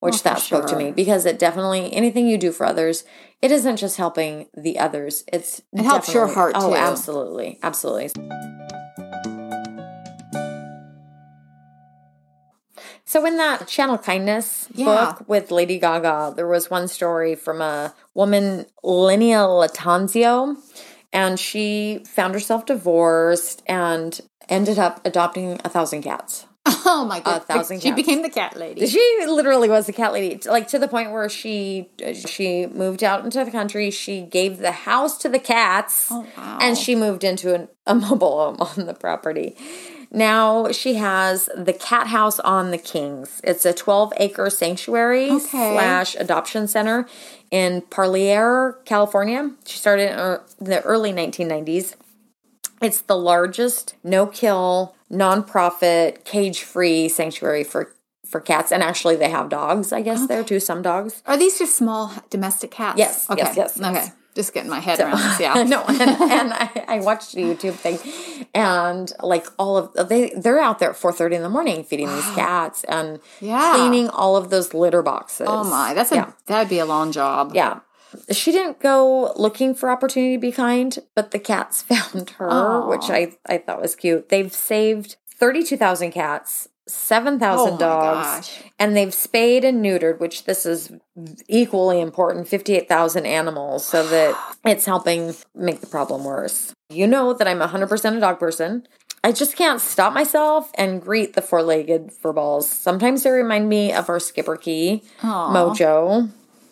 Which 0.00 0.16
oh, 0.16 0.20
that 0.24 0.40
spoke 0.40 0.68
sure. 0.68 0.78
to 0.78 0.84
me 0.84 0.90
because 0.90 1.24
it 1.24 1.38
definitely 1.38 1.90
anything 1.94 2.28
you 2.28 2.36
do 2.36 2.52
for 2.52 2.66
others, 2.66 3.04
it 3.40 3.50
isn't 3.50 3.78
just 3.78 3.96
helping 3.96 4.48
the 4.54 4.78
others. 4.78 5.24
It's 5.32 5.62
it 5.72 5.82
helps 5.82 6.12
your 6.12 6.26
heart 6.26 6.52
oh, 6.56 6.70
too. 6.70 6.76
absolutely, 6.76 7.58
absolutely. 7.62 8.10
So 13.14 13.24
in 13.26 13.36
that 13.36 13.68
Channel 13.68 13.98
Kindness 13.98 14.66
yeah. 14.74 14.86
book 14.86 15.28
with 15.28 15.52
Lady 15.52 15.78
Gaga, 15.78 16.32
there 16.34 16.48
was 16.48 16.68
one 16.68 16.88
story 16.88 17.36
from 17.36 17.60
a 17.60 17.94
woman, 18.12 18.66
Lynea 18.82 19.46
Lattanzio, 19.46 20.56
and 21.12 21.38
she 21.38 22.02
found 22.08 22.34
herself 22.34 22.66
divorced 22.66 23.62
and 23.68 24.20
ended 24.48 24.80
up 24.80 25.00
adopting 25.06 25.60
a 25.64 25.68
thousand 25.68 26.02
cats. 26.02 26.46
Oh 26.86 27.04
my 27.04 27.20
god! 27.20 27.42
A 27.42 27.44
thousand. 27.44 27.82
She 27.82 27.90
cats. 27.90 27.96
became 27.96 28.22
the 28.22 28.30
cat 28.30 28.56
lady. 28.56 28.86
She 28.86 29.18
literally 29.26 29.68
was 29.68 29.86
the 29.86 29.92
cat 29.92 30.12
lady, 30.12 30.40
like 30.48 30.66
to 30.68 30.78
the 30.78 30.88
point 30.88 31.12
where 31.12 31.28
she 31.28 31.90
she 32.14 32.66
moved 32.66 33.04
out 33.04 33.24
into 33.24 33.44
the 33.44 33.50
country. 33.50 33.90
She 33.90 34.22
gave 34.22 34.58
the 34.58 34.72
house 34.72 35.18
to 35.18 35.28
the 35.28 35.38
cats, 35.38 36.08
oh, 36.10 36.26
wow. 36.36 36.58
and 36.60 36.76
she 36.76 36.94
moved 36.94 37.22
into 37.22 37.54
an, 37.54 37.68
a 37.86 37.94
mobile 37.94 38.38
home 38.38 38.56
on 38.60 38.86
the 38.86 38.94
property. 38.94 39.56
Now 40.14 40.70
she 40.70 40.94
has 40.94 41.48
the 41.56 41.72
Cat 41.72 42.06
House 42.06 42.38
on 42.40 42.70
the 42.70 42.78
Kings. 42.78 43.40
It's 43.42 43.66
a 43.66 43.72
12 43.72 44.12
acre 44.18 44.48
sanctuary 44.48 45.30
okay. 45.30 45.74
slash 45.74 46.14
adoption 46.14 46.68
center 46.68 47.06
in 47.50 47.82
Parlier, 47.82 48.78
California. 48.84 49.50
She 49.66 49.76
started 49.78 50.12
in 50.12 50.18
uh, 50.18 50.38
the 50.60 50.82
early 50.82 51.12
1990s. 51.12 51.96
It's 52.80 53.00
the 53.00 53.16
largest 53.16 53.94
no 54.04 54.26
kill, 54.26 54.94
nonprofit, 55.10 56.24
cage 56.24 56.62
free 56.62 57.08
sanctuary 57.08 57.64
for 57.64 57.92
for 58.24 58.40
cats, 58.40 58.72
and 58.72 58.82
actually 58.82 59.16
they 59.16 59.30
have 59.30 59.48
dogs. 59.48 59.92
I 59.92 60.00
guess 60.00 60.24
okay. 60.24 60.34
there 60.34 60.44
too. 60.44 60.60
Some 60.60 60.82
dogs. 60.82 61.22
Are 61.26 61.36
these 61.36 61.58
just 61.58 61.76
small 61.76 62.12
domestic 62.30 62.70
cats? 62.70 62.98
Yes. 62.98 63.28
Okay. 63.30 63.42
Yes. 63.42 63.56
Yes. 63.56 63.80
Okay. 63.80 64.12
Just 64.34 64.52
getting 64.52 64.70
my 64.70 64.80
head 64.80 64.98
so, 64.98 65.04
around 65.04 65.18
this. 65.18 65.40
Yeah. 65.40 65.62
no, 65.62 65.84
and, 65.84 66.00
and 66.00 66.52
I, 66.52 66.84
I, 66.88 67.00
watched 67.00 67.34
a 67.34 67.38
YouTube 67.38 67.74
thing, 67.74 67.98
and 68.52 69.12
like 69.22 69.46
all 69.58 69.76
of 69.76 70.08
they 70.08 70.30
they're 70.36 70.60
out 70.60 70.80
there 70.80 70.90
at 70.90 70.96
four 70.96 71.12
thirty 71.12 71.36
in 71.36 71.42
the 71.42 71.48
morning 71.48 71.84
feeding 71.84 72.08
wow. 72.08 72.16
these 72.16 72.34
cats 72.34 72.84
and 72.84 73.20
yeah. 73.40 73.74
cleaning 73.76 74.08
all 74.08 74.36
of 74.36 74.50
those 74.50 74.74
litter 74.74 75.02
boxes. 75.02 75.46
Oh 75.48 75.62
my, 75.62 75.94
that's 75.94 76.10
a 76.10 76.16
yeah. 76.16 76.32
that'd 76.46 76.68
be 76.68 76.80
a 76.80 76.86
long 76.86 77.12
job. 77.12 77.52
Yeah. 77.54 77.80
She 78.30 78.52
didn't 78.52 78.80
go 78.80 79.32
looking 79.36 79.74
for 79.74 79.90
opportunity 79.90 80.36
to 80.36 80.40
be 80.40 80.52
kind, 80.52 80.96
but 81.14 81.30
the 81.30 81.38
cats 81.38 81.82
found 81.82 82.30
her, 82.30 82.48
Aww. 82.48 82.88
which 82.88 83.10
I, 83.10 83.36
I 83.46 83.58
thought 83.58 83.80
was 83.80 83.96
cute. 83.96 84.28
They've 84.28 84.52
saved 84.52 85.16
32,000 85.36 86.12
cats 86.12 86.68
7,000 86.86 87.74
oh 87.74 87.78
dogs 87.78 88.62
and 88.78 88.96
they've 88.96 89.14
spayed 89.14 89.64
and 89.64 89.84
neutered, 89.84 90.20
which 90.20 90.44
this 90.44 90.66
is 90.66 90.92
equally 91.48 92.00
important 92.00 92.48
58,000 92.48 93.24
animals 93.26 93.86
so 93.86 94.06
that 94.06 94.38
it's 94.64 94.84
helping 94.84 95.34
make 95.54 95.80
the 95.80 95.86
problem 95.86 96.24
worse. 96.24 96.74
You 96.90 97.06
know 97.06 97.32
that 97.32 97.48
I'm 97.48 97.60
100% 97.60 98.16
a 98.16 98.20
dog 98.20 98.38
person. 98.38 98.86
I 99.22 99.32
just 99.32 99.56
can't 99.56 99.80
stop 99.80 100.12
myself 100.12 100.70
and 100.74 101.00
greet 101.00 101.32
the 101.32 101.40
four 101.40 101.62
legged 101.62 102.10
furballs. 102.10 102.64
Sometimes 102.64 103.22
they 103.22 103.30
remind 103.30 103.70
me 103.70 103.90
of 103.90 104.10
our 104.10 104.18
Schipperke, 104.18 105.02
Mojo. 105.20 106.28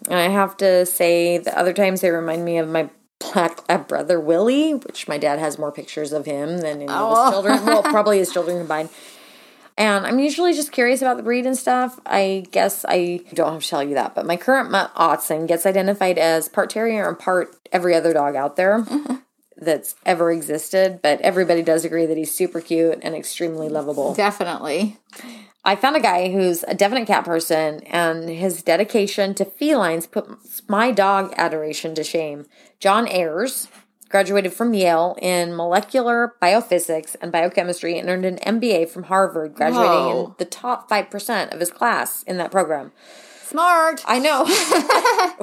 And 0.08 0.18
I 0.18 0.28
have 0.28 0.58
to 0.58 0.84
say, 0.84 1.38
the 1.38 1.56
other 1.58 1.72
times 1.72 2.02
they 2.02 2.10
remind 2.10 2.44
me 2.44 2.58
of 2.58 2.68
my 2.68 2.90
black 3.32 3.66
lab 3.68 3.88
brother 3.88 4.20
Willie, 4.20 4.72
which 4.74 5.08
my 5.08 5.18
dad 5.18 5.38
has 5.38 5.58
more 5.58 5.72
pictures 5.72 6.12
of 6.12 6.26
him 6.26 6.58
than 6.58 6.82
any 6.82 6.86
oh. 6.88 6.92
of 6.92 7.24
his 7.24 7.32
children. 7.32 7.66
Well, 7.66 7.82
probably 7.82 8.18
his 8.18 8.32
children 8.32 8.58
combined. 8.58 8.90
And 9.82 10.06
I'm 10.06 10.20
usually 10.20 10.52
just 10.52 10.70
curious 10.70 11.02
about 11.02 11.16
the 11.16 11.24
breed 11.24 11.44
and 11.44 11.58
stuff. 11.58 11.98
I 12.06 12.44
guess 12.52 12.84
I 12.88 13.18
don't 13.34 13.54
have 13.54 13.62
to 13.64 13.68
tell 13.68 13.82
you 13.82 13.94
that, 13.96 14.14
but 14.14 14.24
my 14.24 14.36
current 14.36 14.70
Mutt 14.70 14.94
Otson 14.94 15.48
gets 15.48 15.66
identified 15.66 16.18
as 16.18 16.48
part 16.48 16.70
terrier 16.70 17.08
and 17.08 17.18
part 17.18 17.56
every 17.72 17.92
other 17.92 18.12
dog 18.12 18.36
out 18.36 18.54
there. 18.54 18.84
Mm-hmm. 18.84 19.16
That's 19.56 19.96
ever 20.06 20.30
existed, 20.30 21.00
but 21.02 21.20
everybody 21.22 21.62
does 21.62 21.84
agree 21.84 22.06
that 22.06 22.16
he's 22.16 22.32
super 22.32 22.60
cute 22.60 23.00
and 23.02 23.16
extremely 23.16 23.68
lovable. 23.68 24.14
Definitely. 24.14 24.98
I 25.64 25.74
found 25.74 25.96
a 25.96 26.00
guy 26.00 26.30
who's 26.30 26.62
a 26.68 26.74
definite 26.74 27.08
cat 27.08 27.24
person, 27.24 27.80
and 27.86 28.28
his 28.28 28.62
dedication 28.62 29.34
to 29.34 29.44
felines 29.44 30.06
puts 30.06 30.62
my 30.68 30.92
dog 30.92 31.34
adoration 31.36 31.96
to 31.96 32.04
shame. 32.04 32.46
John 32.78 33.08
Ayers, 33.08 33.66
graduated 34.12 34.52
from 34.52 34.74
Yale 34.74 35.16
in 35.20 35.56
molecular 35.56 36.34
biophysics 36.40 37.16
and 37.20 37.32
biochemistry, 37.32 37.98
and 37.98 38.08
earned 38.08 38.24
an 38.24 38.36
MBA 38.36 38.88
from 38.90 39.04
Harvard, 39.04 39.54
graduating 39.54 39.88
Whoa. 39.90 40.26
in 40.26 40.34
the 40.38 40.44
top 40.44 40.88
5% 40.88 41.52
of 41.52 41.58
his 41.58 41.72
class 41.72 42.22
in 42.22 42.36
that 42.36 42.52
program. 42.52 42.92
Smart. 43.52 44.02
I 44.06 44.18
know. 44.18 44.44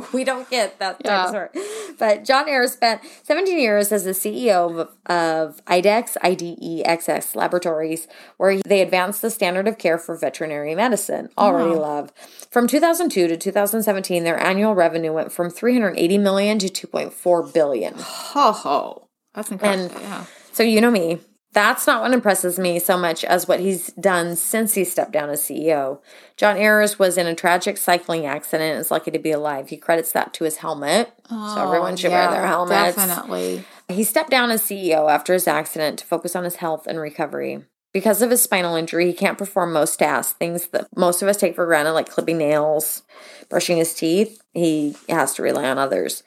we 0.13 0.23
don't 0.23 0.49
get 0.49 0.79
that 0.79 0.99
yeah. 1.05 1.29
smart. 1.29 1.55
But 1.97 2.25
John 2.25 2.49
Ayers 2.49 2.73
spent 2.73 3.01
17 3.23 3.59
years 3.59 3.91
as 3.91 4.03
the 4.03 4.11
CEO 4.11 4.79
of, 4.79 4.89
of 5.05 5.63
IDEX, 5.65 6.17
IDEXX 6.23 7.35
Laboratories, 7.35 8.07
where 8.37 8.57
they 8.65 8.81
advanced 8.81 9.21
the 9.21 9.29
standard 9.29 9.67
of 9.67 9.77
care 9.77 9.97
for 9.97 10.17
veterinary 10.17 10.73
medicine. 10.75 11.29
Already 11.37 11.75
oh. 11.75 11.81
love. 11.81 12.11
From 12.49 12.67
2002 12.67 13.27
to 13.27 13.37
2017, 13.37 14.23
their 14.23 14.39
annual 14.39 14.73
revenue 14.73 15.13
went 15.13 15.31
from 15.31 15.49
380 15.49 16.17
million 16.17 16.57
to 16.59 16.67
2.4 16.67 17.53
billion. 17.53 17.93
Ho 17.95 18.51
ho. 18.51 19.07
That's 19.35 19.51
incredible. 19.51 19.95
And 19.95 20.03
yeah. 20.03 20.25
So 20.51 20.63
you 20.63 20.81
know 20.81 20.91
me. 20.91 21.19
That's 21.51 21.87
not 21.87 22.01
what 22.01 22.13
impresses 22.13 22.59
me 22.59 22.77
so 22.77 22.95
much 22.95 23.23
as 23.23 23.47
what 23.47 23.59
he's 23.59 23.87
done 23.93 24.35
since 24.35 24.75
he 24.75 24.83
stepped 24.83 25.11
down 25.11 25.29
as 25.29 25.41
CEO. 25.41 25.99
John 26.37 26.57
Ayers 26.57 26.99
was 26.99 27.17
in 27.17 27.25
a 27.25 27.33
tragic 27.33 27.77
cycling 27.77 28.27
accident 28.27 28.73
and 28.73 28.79
is 28.79 28.91
lucky 28.91 29.09
to 29.09 29.19
be 29.19 29.31
alive. 29.31 29.69
He 29.69 29.77
credits 29.77 30.11
that 30.11 30.33
to 30.35 30.43
his 30.43 30.57
helmet. 30.57 31.11
Oh, 31.31 31.55
so 31.55 31.65
everyone 31.65 31.95
should 31.95 32.11
yeah, 32.11 32.29
wear 32.29 32.37
their 32.37 32.47
helmets. 32.47 32.95
Definitely. 32.95 33.63
He 33.87 34.03
stepped 34.03 34.29
down 34.29 34.51
as 34.51 34.61
CEO 34.61 35.09
after 35.09 35.33
his 35.33 35.47
accident 35.47 35.99
to 35.99 36.05
focus 36.05 36.35
on 36.35 36.43
his 36.43 36.57
health 36.57 36.85
and 36.85 36.99
recovery. 36.99 37.63
Because 37.91 38.21
of 38.21 38.29
his 38.29 38.43
spinal 38.43 38.75
injury, 38.75 39.07
he 39.07 39.13
can't 39.13 39.37
perform 39.37 39.73
most 39.73 39.97
tasks, 39.97 40.33
things 40.33 40.67
that 40.67 40.87
most 40.95 41.23
of 41.23 41.27
us 41.27 41.37
take 41.37 41.55
for 41.55 41.65
granted, 41.65 41.93
like 41.93 42.07
clipping 42.07 42.37
nails, 42.37 43.01
brushing 43.49 43.77
his 43.77 43.95
teeth. 43.95 44.39
He 44.53 44.95
has 45.09 45.33
to 45.33 45.41
rely 45.41 45.67
on 45.67 45.79
others. 45.79 46.21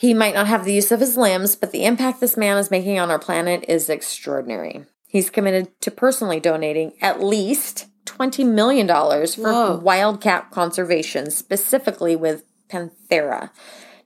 He 0.00 0.14
might 0.14 0.32
not 0.32 0.46
have 0.46 0.64
the 0.64 0.72
use 0.72 0.90
of 0.92 1.00
his 1.00 1.18
limbs, 1.18 1.56
but 1.56 1.72
the 1.72 1.84
impact 1.84 2.20
this 2.20 2.34
man 2.34 2.56
is 2.56 2.70
making 2.70 2.98
on 2.98 3.10
our 3.10 3.18
planet 3.18 3.66
is 3.68 3.90
extraordinary. 3.90 4.86
He's 5.06 5.28
committed 5.28 5.78
to 5.82 5.90
personally 5.90 6.40
donating 6.40 6.94
at 7.02 7.22
least 7.22 7.84
$20 8.06 8.50
million 8.50 8.88
for 8.88 9.52
Whoa. 9.52 9.76
wildcat 9.76 10.50
conservation, 10.52 11.30
specifically 11.30 12.16
with 12.16 12.44
Panthera. 12.70 13.50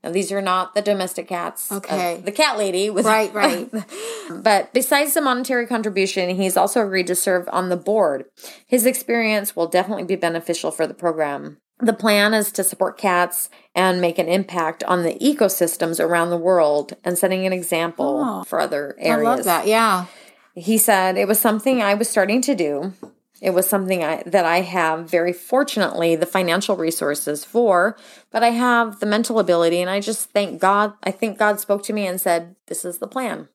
Now, 0.02 0.10
these 0.10 0.32
are 0.32 0.42
not 0.42 0.74
the 0.74 0.82
domestic 0.82 1.28
cats. 1.28 1.70
Okay. 1.70 2.20
the 2.24 2.32
cat 2.32 2.58
lady. 2.58 2.90
With, 2.90 3.06
right, 3.06 3.32
right. 3.32 3.70
but 4.42 4.74
besides 4.74 5.14
the 5.14 5.20
monetary 5.20 5.68
contribution, 5.68 6.28
he's 6.30 6.56
also 6.56 6.84
agreed 6.84 7.06
to 7.06 7.14
serve 7.14 7.48
on 7.52 7.68
the 7.68 7.76
board. 7.76 8.24
His 8.66 8.84
experience 8.84 9.54
will 9.54 9.68
definitely 9.68 10.02
be 10.02 10.16
beneficial 10.16 10.72
for 10.72 10.88
the 10.88 10.92
program. 10.92 11.58
The 11.80 11.92
plan 11.92 12.34
is 12.34 12.52
to 12.52 12.64
support 12.64 12.96
cats 12.96 13.50
and 13.74 14.00
make 14.00 14.18
an 14.18 14.28
impact 14.28 14.84
on 14.84 15.02
the 15.02 15.14
ecosystems 15.14 15.98
around 15.98 16.30
the 16.30 16.38
world 16.38 16.94
and 17.04 17.18
setting 17.18 17.46
an 17.46 17.52
example 17.52 18.22
oh, 18.24 18.44
for 18.44 18.60
other 18.60 18.94
areas. 18.98 19.26
I 19.26 19.36
love 19.36 19.44
that. 19.44 19.66
Yeah. 19.66 20.06
He 20.54 20.78
said 20.78 21.16
it 21.16 21.26
was 21.26 21.40
something 21.40 21.82
I 21.82 21.94
was 21.94 22.08
starting 22.08 22.40
to 22.42 22.54
do. 22.54 22.92
It 23.40 23.50
was 23.50 23.68
something 23.68 24.04
I, 24.04 24.22
that 24.24 24.44
I 24.44 24.60
have 24.60 25.10
very 25.10 25.32
fortunately 25.32 26.14
the 26.14 26.26
financial 26.26 26.76
resources 26.76 27.44
for, 27.44 27.96
but 28.30 28.44
I 28.44 28.50
have 28.50 29.00
the 29.00 29.06
mental 29.06 29.40
ability 29.40 29.80
and 29.80 29.90
I 29.90 30.00
just 30.00 30.30
thank 30.30 30.60
God. 30.60 30.94
I 31.02 31.10
think 31.10 31.38
God 31.38 31.60
spoke 31.60 31.82
to 31.84 31.92
me 31.92 32.06
and 32.06 32.20
said, 32.20 32.54
This 32.68 32.84
is 32.84 32.98
the 32.98 33.08
plan. 33.08 33.48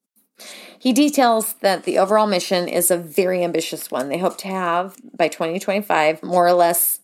He 0.77 0.93
details 0.93 1.53
that 1.62 1.84
the 1.84 1.97
overall 1.97 2.27
mission 2.27 2.67
is 2.67 2.91
a 2.91 2.97
very 2.97 3.43
ambitious 3.43 3.91
one. 3.91 4.10
They 4.10 4.17
hope 4.17 4.38
to 4.39 4.47
have 4.47 4.95
by 5.15 5.27
2025 5.27 6.23
more 6.23 6.47
or 6.47 6.53
less 6.53 6.98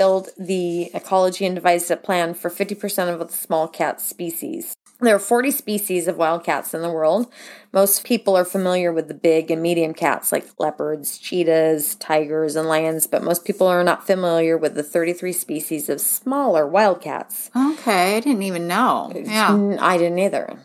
build 0.00 0.30
the 0.38 0.90
ecology 0.94 1.44
and 1.44 1.54
devised 1.54 1.90
a 1.90 1.96
plan 1.96 2.32
for 2.32 2.48
50% 2.48 3.12
of 3.12 3.18
the 3.18 3.34
small 3.34 3.68
cat 3.68 4.00
species. 4.00 4.72
There 4.98 5.14
are 5.14 5.18
40 5.18 5.50
species 5.50 6.08
of 6.08 6.16
wild 6.16 6.42
cats 6.42 6.72
in 6.72 6.80
the 6.80 6.90
world. 6.90 7.30
Most 7.70 8.02
people 8.02 8.34
are 8.34 8.46
familiar 8.46 8.94
with 8.94 9.08
the 9.08 9.14
big 9.14 9.50
and 9.50 9.60
medium 9.60 9.92
cats 9.92 10.32
like 10.32 10.46
leopards, 10.58 11.18
cheetahs, 11.18 11.96
tigers, 11.96 12.56
and 12.56 12.66
lions, 12.66 13.06
but 13.06 13.22
most 13.22 13.44
people 13.44 13.66
are 13.66 13.84
not 13.84 14.06
familiar 14.06 14.56
with 14.56 14.74
the 14.74 14.82
33 14.82 15.34
species 15.34 15.90
of 15.90 16.00
smaller 16.00 16.66
wild 16.66 17.02
cats. 17.02 17.50
Okay, 17.54 18.16
I 18.16 18.20
didn't 18.20 18.42
even 18.42 18.66
know. 18.66 19.12
Yeah. 19.14 19.76
I 19.82 19.98
didn't 19.98 20.18
either. 20.18 20.64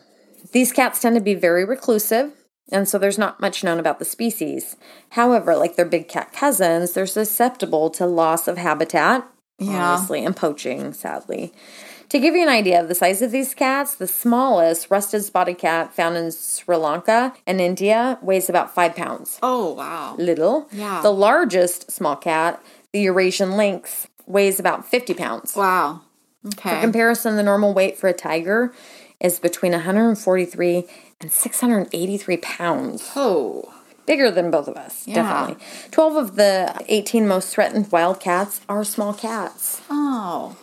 These 0.52 0.72
cats 0.72 1.02
tend 1.02 1.14
to 1.16 1.20
be 1.20 1.34
very 1.34 1.66
reclusive, 1.66 2.32
and 2.72 2.88
so 2.88 2.98
there's 2.98 3.18
not 3.18 3.40
much 3.40 3.62
known 3.62 3.78
about 3.78 3.98
the 3.98 4.04
species. 4.04 4.76
However, 5.10 5.56
like 5.56 5.76
their 5.76 5.84
big 5.84 6.08
cat 6.08 6.32
cousins, 6.32 6.92
they're 6.92 7.06
susceptible 7.06 7.90
to 7.90 8.06
loss 8.06 8.48
of 8.48 8.58
habitat, 8.58 9.26
yeah. 9.58 9.92
obviously, 9.92 10.24
and 10.24 10.36
poaching, 10.36 10.92
sadly. 10.92 11.52
To 12.10 12.20
give 12.20 12.34
you 12.34 12.42
an 12.42 12.48
idea 12.48 12.80
of 12.80 12.88
the 12.88 12.94
size 12.94 13.20
of 13.20 13.32
these 13.32 13.52
cats, 13.52 13.96
the 13.96 14.06
smallest 14.06 14.90
rusted 14.90 15.24
spotted 15.24 15.58
cat 15.58 15.92
found 15.92 16.16
in 16.16 16.30
Sri 16.30 16.76
Lanka 16.76 17.34
and 17.46 17.60
India 17.60 18.18
weighs 18.22 18.48
about 18.48 18.72
five 18.72 18.94
pounds. 18.94 19.38
Oh, 19.42 19.72
wow. 19.72 20.14
Little. 20.16 20.68
Yeah. 20.70 21.02
The 21.02 21.12
largest 21.12 21.90
small 21.90 22.14
cat, 22.14 22.62
the 22.92 23.00
Eurasian 23.00 23.56
lynx, 23.56 24.06
weighs 24.26 24.60
about 24.60 24.86
50 24.86 25.14
pounds. 25.14 25.56
Wow. 25.56 26.02
Okay. 26.46 26.76
For 26.76 26.80
comparison, 26.80 27.36
the 27.36 27.42
normal 27.42 27.74
weight 27.74 27.98
for 27.98 28.08
a 28.08 28.12
tiger 28.12 28.72
is 29.18 29.40
between 29.40 29.72
143 29.72 30.84
and 31.20 31.30
683 31.30 32.36
pounds. 32.38 33.10
Oh. 33.16 33.72
Bigger 34.06 34.30
than 34.30 34.52
both 34.52 34.68
of 34.68 34.76
us, 34.76 35.04
yeah. 35.06 35.14
definitely. 35.16 35.64
12 35.90 36.16
of 36.16 36.36
the 36.36 36.80
18 36.86 37.26
most 37.26 37.52
threatened 37.52 37.90
wild 37.90 38.20
cats 38.20 38.60
are 38.68 38.84
small 38.84 39.12
cats. 39.12 39.82
Oh. 39.90 40.56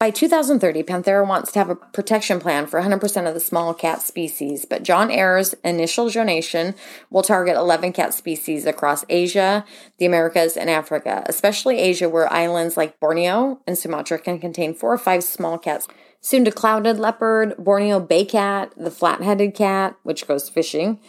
By 0.00 0.10
2030, 0.10 0.84
Panthera 0.84 1.26
wants 1.26 1.50
to 1.52 1.58
have 1.58 1.70
a 1.70 1.74
protection 1.74 2.38
plan 2.38 2.66
for 2.66 2.80
100% 2.80 3.26
of 3.26 3.34
the 3.34 3.40
small 3.40 3.74
cat 3.74 4.00
species, 4.00 4.64
but 4.64 4.84
John 4.84 5.10
Ayers' 5.10 5.54
initial 5.64 6.08
donation 6.08 6.76
will 7.10 7.22
target 7.22 7.56
11 7.56 7.92
cat 7.94 8.14
species 8.14 8.64
across 8.64 9.04
Asia, 9.08 9.64
the 9.98 10.06
Americas, 10.06 10.56
and 10.56 10.70
Africa, 10.70 11.24
especially 11.26 11.80
Asia, 11.80 12.08
where 12.08 12.32
islands 12.32 12.76
like 12.76 13.00
Borneo 13.00 13.60
and 13.66 13.76
Sumatra 13.76 14.20
can 14.20 14.38
contain 14.38 14.72
four 14.72 14.92
or 14.92 14.98
five 14.98 15.24
small 15.24 15.58
cats 15.58 15.88
Sunda 16.20 16.50
clouded 16.50 16.98
leopard, 16.98 17.54
Borneo 17.56 18.00
bay 18.00 18.24
cat, 18.24 18.72
the 18.76 18.90
flat 18.90 19.22
headed 19.22 19.54
cat, 19.54 19.96
which 20.02 20.26
goes 20.26 20.48
fishing, 20.48 21.00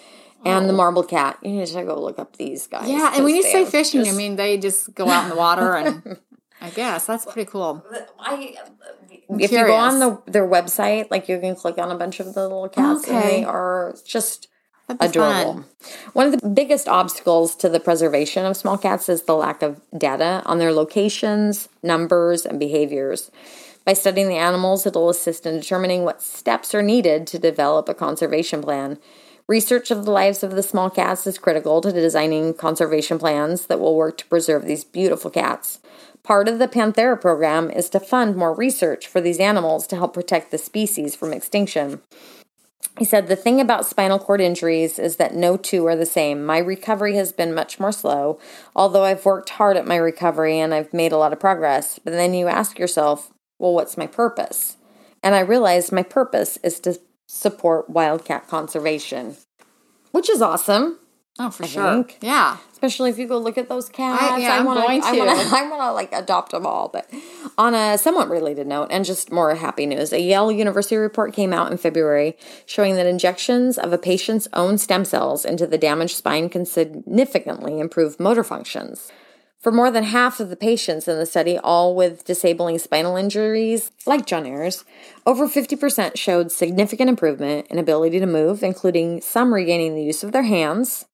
and 0.45 0.69
the 0.69 0.73
oh. 0.73 0.77
marble 0.77 1.03
cat. 1.03 1.37
You 1.41 1.51
need 1.51 1.67
to 1.67 1.83
go 1.83 1.99
look 1.99 2.19
up 2.19 2.37
these 2.37 2.67
guys. 2.67 2.89
Yeah, 2.89 3.13
and 3.15 3.25
when 3.25 3.35
you 3.35 3.43
say 3.43 3.65
fishing, 3.65 4.01
just... 4.03 4.13
I 4.13 4.17
mean 4.17 4.35
they 4.35 4.57
just 4.57 4.93
go 4.93 5.09
out 5.09 5.23
in 5.23 5.29
the 5.29 5.35
water 5.35 5.75
and 5.75 6.19
I 6.61 6.69
guess 6.69 7.05
that's 7.05 7.25
pretty 7.25 7.49
cool. 7.49 7.85
I, 8.19 8.55
I'm 9.29 9.39
if 9.39 9.49
curious. 9.49 9.51
you 9.51 9.67
go 9.67 9.75
on 9.75 9.99
the, 9.99 10.21
their 10.31 10.47
website, 10.47 11.09
like 11.09 11.29
you 11.29 11.39
can 11.39 11.55
click 11.55 11.77
on 11.77 11.91
a 11.91 11.95
bunch 11.95 12.19
of 12.19 12.33
the 12.33 12.43
little 12.43 12.67
cats, 12.67 13.05
okay. 13.05 13.15
and 13.15 13.23
they 13.23 13.43
are 13.45 13.95
just 14.05 14.49
adorable. 14.89 15.53
Fun. 15.53 15.65
One 16.13 16.33
of 16.33 16.39
the 16.39 16.49
biggest 16.49 16.87
obstacles 16.87 17.55
to 17.57 17.69
the 17.69 17.79
preservation 17.79 18.45
of 18.45 18.57
small 18.57 18.77
cats 18.77 19.07
is 19.07 19.23
the 19.23 19.35
lack 19.35 19.61
of 19.61 19.79
data 19.97 20.41
on 20.45 20.59
their 20.59 20.73
locations, 20.73 21.69
numbers, 21.81 22.45
and 22.45 22.59
behaviors. 22.59 23.31
By 23.85 23.93
studying 23.93 24.29
the 24.29 24.35
animals, 24.35 24.85
it'll 24.85 25.09
assist 25.09 25.45
in 25.45 25.59
determining 25.59 26.03
what 26.03 26.21
steps 26.21 26.75
are 26.75 26.81
needed 26.81 27.25
to 27.27 27.39
develop 27.39 27.89
a 27.89 27.93
conservation 27.93 28.61
plan. 28.61 28.99
Research 29.47 29.89
of 29.89 30.05
the 30.05 30.11
lives 30.11 30.43
of 30.43 30.51
the 30.51 30.61
small 30.61 30.91
cats 30.91 31.25
is 31.25 31.39
critical 31.39 31.81
to 31.81 31.91
designing 31.91 32.53
conservation 32.53 33.17
plans 33.17 33.65
that 33.65 33.79
will 33.79 33.95
work 33.95 34.19
to 34.19 34.27
preserve 34.27 34.65
these 34.65 34.83
beautiful 34.83 35.31
cats. 35.31 35.79
Part 36.21 36.47
of 36.47 36.59
the 36.59 36.67
Panthera 36.67 37.19
program 37.19 37.71
is 37.71 37.89
to 37.89 37.99
fund 37.99 38.35
more 38.35 38.53
research 38.53 39.07
for 39.07 39.21
these 39.21 39.39
animals 39.39 39.87
to 39.87 39.95
help 39.95 40.13
protect 40.13 40.51
the 40.51 40.59
species 40.59 41.15
from 41.15 41.33
extinction. 41.33 42.01
He 42.99 43.05
said, 43.05 43.27
The 43.27 43.35
thing 43.35 43.59
about 43.59 43.87
spinal 43.87 44.19
cord 44.19 44.41
injuries 44.41 44.99
is 44.99 45.15
that 45.15 45.33
no 45.33 45.57
two 45.57 45.87
are 45.87 45.95
the 45.95 46.05
same. 46.05 46.45
My 46.45 46.59
recovery 46.59 47.15
has 47.15 47.31
been 47.31 47.55
much 47.55 47.79
more 47.79 47.91
slow, 47.91 48.39
although 48.75 49.03
I've 49.03 49.25
worked 49.25 49.49
hard 49.51 49.77
at 49.77 49.87
my 49.87 49.95
recovery 49.95 50.59
and 50.59 50.73
I've 50.73 50.93
made 50.93 51.11
a 51.11 51.17
lot 51.17 51.33
of 51.33 51.39
progress. 51.39 51.97
But 51.97 52.11
then 52.11 52.33
you 52.35 52.47
ask 52.47 52.77
yourself, 52.77 53.31
well, 53.59 53.73
what's 53.73 53.97
my 53.97 54.07
purpose? 54.07 54.77
And 55.21 55.35
I 55.35 55.41
realized 55.41 55.91
my 55.91 56.03
purpose 56.03 56.57
is 56.63 56.79
to 56.81 56.99
support 57.27 57.89
wildcat 57.89 58.47
conservation, 58.47 59.37
which 60.11 60.29
is 60.29 60.41
awesome. 60.41 60.97
Oh, 61.41 61.49
for 61.49 61.63
I 61.63 61.67
sure. 61.67 61.93
Think. 61.93 62.17
Yeah. 62.21 62.57
Especially 62.73 63.09
if 63.09 63.17
you 63.17 63.25
go 63.27 63.37
look 63.37 63.57
at 63.57 63.69
those 63.69 63.87
cats. 63.87 64.21
I, 64.21 64.39
yeah, 64.39 64.55
I 64.55 64.61
wanna, 64.61 64.81
I'm 64.81 65.01
going 65.01 65.01
to. 65.01 65.07
I 65.07 65.25
want 65.25 65.49
to 65.49 65.55
I 65.55 65.69
wanna, 65.69 65.93
like 65.93 66.11
adopt 66.11 66.51
them 66.51 66.65
all. 66.65 66.89
But 66.89 67.09
on 67.57 67.73
a 67.73 67.97
somewhat 67.97 68.29
related 68.29 68.67
note, 68.67 68.87
and 68.89 69.05
just 69.05 69.31
more 69.31 69.55
happy 69.55 69.85
news, 69.85 70.11
a 70.11 70.19
Yale 70.19 70.51
University 70.51 70.97
report 70.97 71.33
came 71.33 71.53
out 71.53 71.71
in 71.71 71.77
February 71.77 72.37
showing 72.65 72.95
that 72.95 73.05
injections 73.05 73.77
of 73.77 73.93
a 73.93 73.97
patient's 73.97 74.49
own 74.53 74.77
stem 74.77 75.05
cells 75.05 75.45
into 75.45 75.65
the 75.65 75.77
damaged 75.77 76.15
spine 76.15 76.49
can 76.49 76.65
significantly 76.65 77.79
improve 77.79 78.19
motor 78.19 78.43
functions. 78.43 79.09
For 79.59 79.73
more 79.73 79.91
than 79.91 80.05
half 80.05 80.39
of 80.39 80.49
the 80.49 80.55
patients 80.55 81.05
in 81.09 81.17
the 81.17 81.25
study, 81.25 81.57
all 81.57 81.93
with 81.93 82.23
disabling 82.23 82.79
spinal 82.79 83.17
injuries, 83.17 83.91
like 84.05 84.25
John 84.25 84.45
Ayers, 84.45 84.85
over 85.25 85.49
50% 85.49 86.17
showed 86.17 86.49
significant 86.49 87.09
improvement 87.09 87.67
in 87.69 87.77
ability 87.77 88.21
to 88.21 88.25
move, 88.25 88.63
including 88.63 89.19
some 89.19 89.53
regaining 89.53 89.95
the 89.95 90.03
use 90.03 90.23
of 90.23 90.31
their 90.31 90.43
hands 90.43 91.07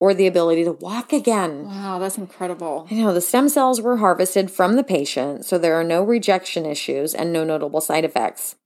or 0.00 0.14
the 0.14 0.26
ability 0.26 0.64
to 0.64 0.72
walk 0.72 1.12
again. 1.12 1.64
Wow, 1.64 2.00
that's 2.00 2.18
incredible. 2.18 2.88
I 2.90 2.94
know 2.94 3.14
the 3.14 3.20
stem 3.20 3.48
cells 3.48 3.80
were 3.80 3.98
harvested 3.98 4.50
from 4.50 4.74
the 4.74 4.82
patient, 4.82 5.44
so 5.44 5.56
there 5.56 5.78
are 5.78 5.84
no 5.84 6.02
rejection 6.02 6.66
issues 6.66 7.14
and 7.14 7.32
no 7.32 7.44
notable 7.44 7.80
side 7.80 8.04
effects. 8.04 8.56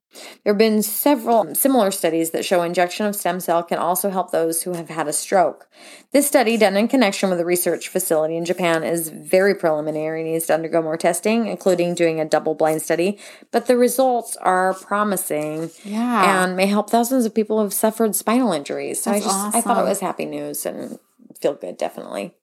There 0.43 0.53
have 0.53 0.59
been 0.59 0.83
several 0.83 1.55
similar 1.55 1.91
studies 1.91 2.31
that 2.31 2.45
show 2.45 2.63
injection 2.63 3.07
of 3.07 3.17
stem 3.17 3.41
cell 3.41 3.63
can 3.63 3.79
also 3.79 4.11
help 4.11 4.31
those 4.31 4.63
who 4.63 4.73
have 4.73 4.89
had 4.89 5.09
a 5.09 5.13
stroke. 5.13 5.69
This 6.13 6.27
study, 6.27 6.57
done 6.57 6.77
in 6.77 6.89
connection 6.89 7.31
with 7.31 7.41
a 7.41 7.45
research 7.45 7.89
facility 7.89 8.37
in 8.37 8.45
Japan, 8.45 8.83
is 8.83 9.09
very 9.09 9.55
preliminary 9.55 10.23
and 10.23 10.33
needs 10.33 10.47
to 10.47 10.55
undergo 10.55 10.83
more 10.83 10.97
testing, 10.97 11.47
including 11.47 11.95
doing 11.95 12.21
a 12.21 12.25
double 12.25 12.55
blind 12.55 12.83
study. 12.83 13.19
But 13.51 13.67
the 13.67 13.77
results 13.77 14.37
are 14.39 14.75
promising 14.75 15.71
yeah. 15.85 16.43
and 16.43 16.57
may 16.57 16.67
help 16.67 16.91
thousands 16.91 17.25
of 17.25 17.35
people 17.35 17.59
who 17.59 17.65
have 17.65 17.75
suffered 17.75 18.15
spinal 18.15 18.53
injuries. 18.53 19.03
So 19.03 19.11
That's 19.11 19.25
I 19.25 19.27
just 19.27 19.39
awesome. 19.39 19.59
I 19.59 19.61
thought 19.63 19.85
it 19.85 19.89
was 19.89 20.01
happy 20.01 20.25
news 20.25 20.65
and 20.67 20.99
feel 21.41 21.55
good, 21.55 21.77
definitely. 21.77 22.35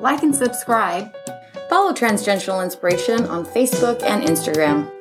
Like 0.00 0.22
and 0.22 0.34
subscribe 0.34 1.14
Follow 1.74 1.92
Transgenderal 1.92 2.62
Inspiration 2.62 3.26
on 3.26 3.44
Facebook 3.44 4.00
and 4.04 4.22
Instagram. 4.22 4.93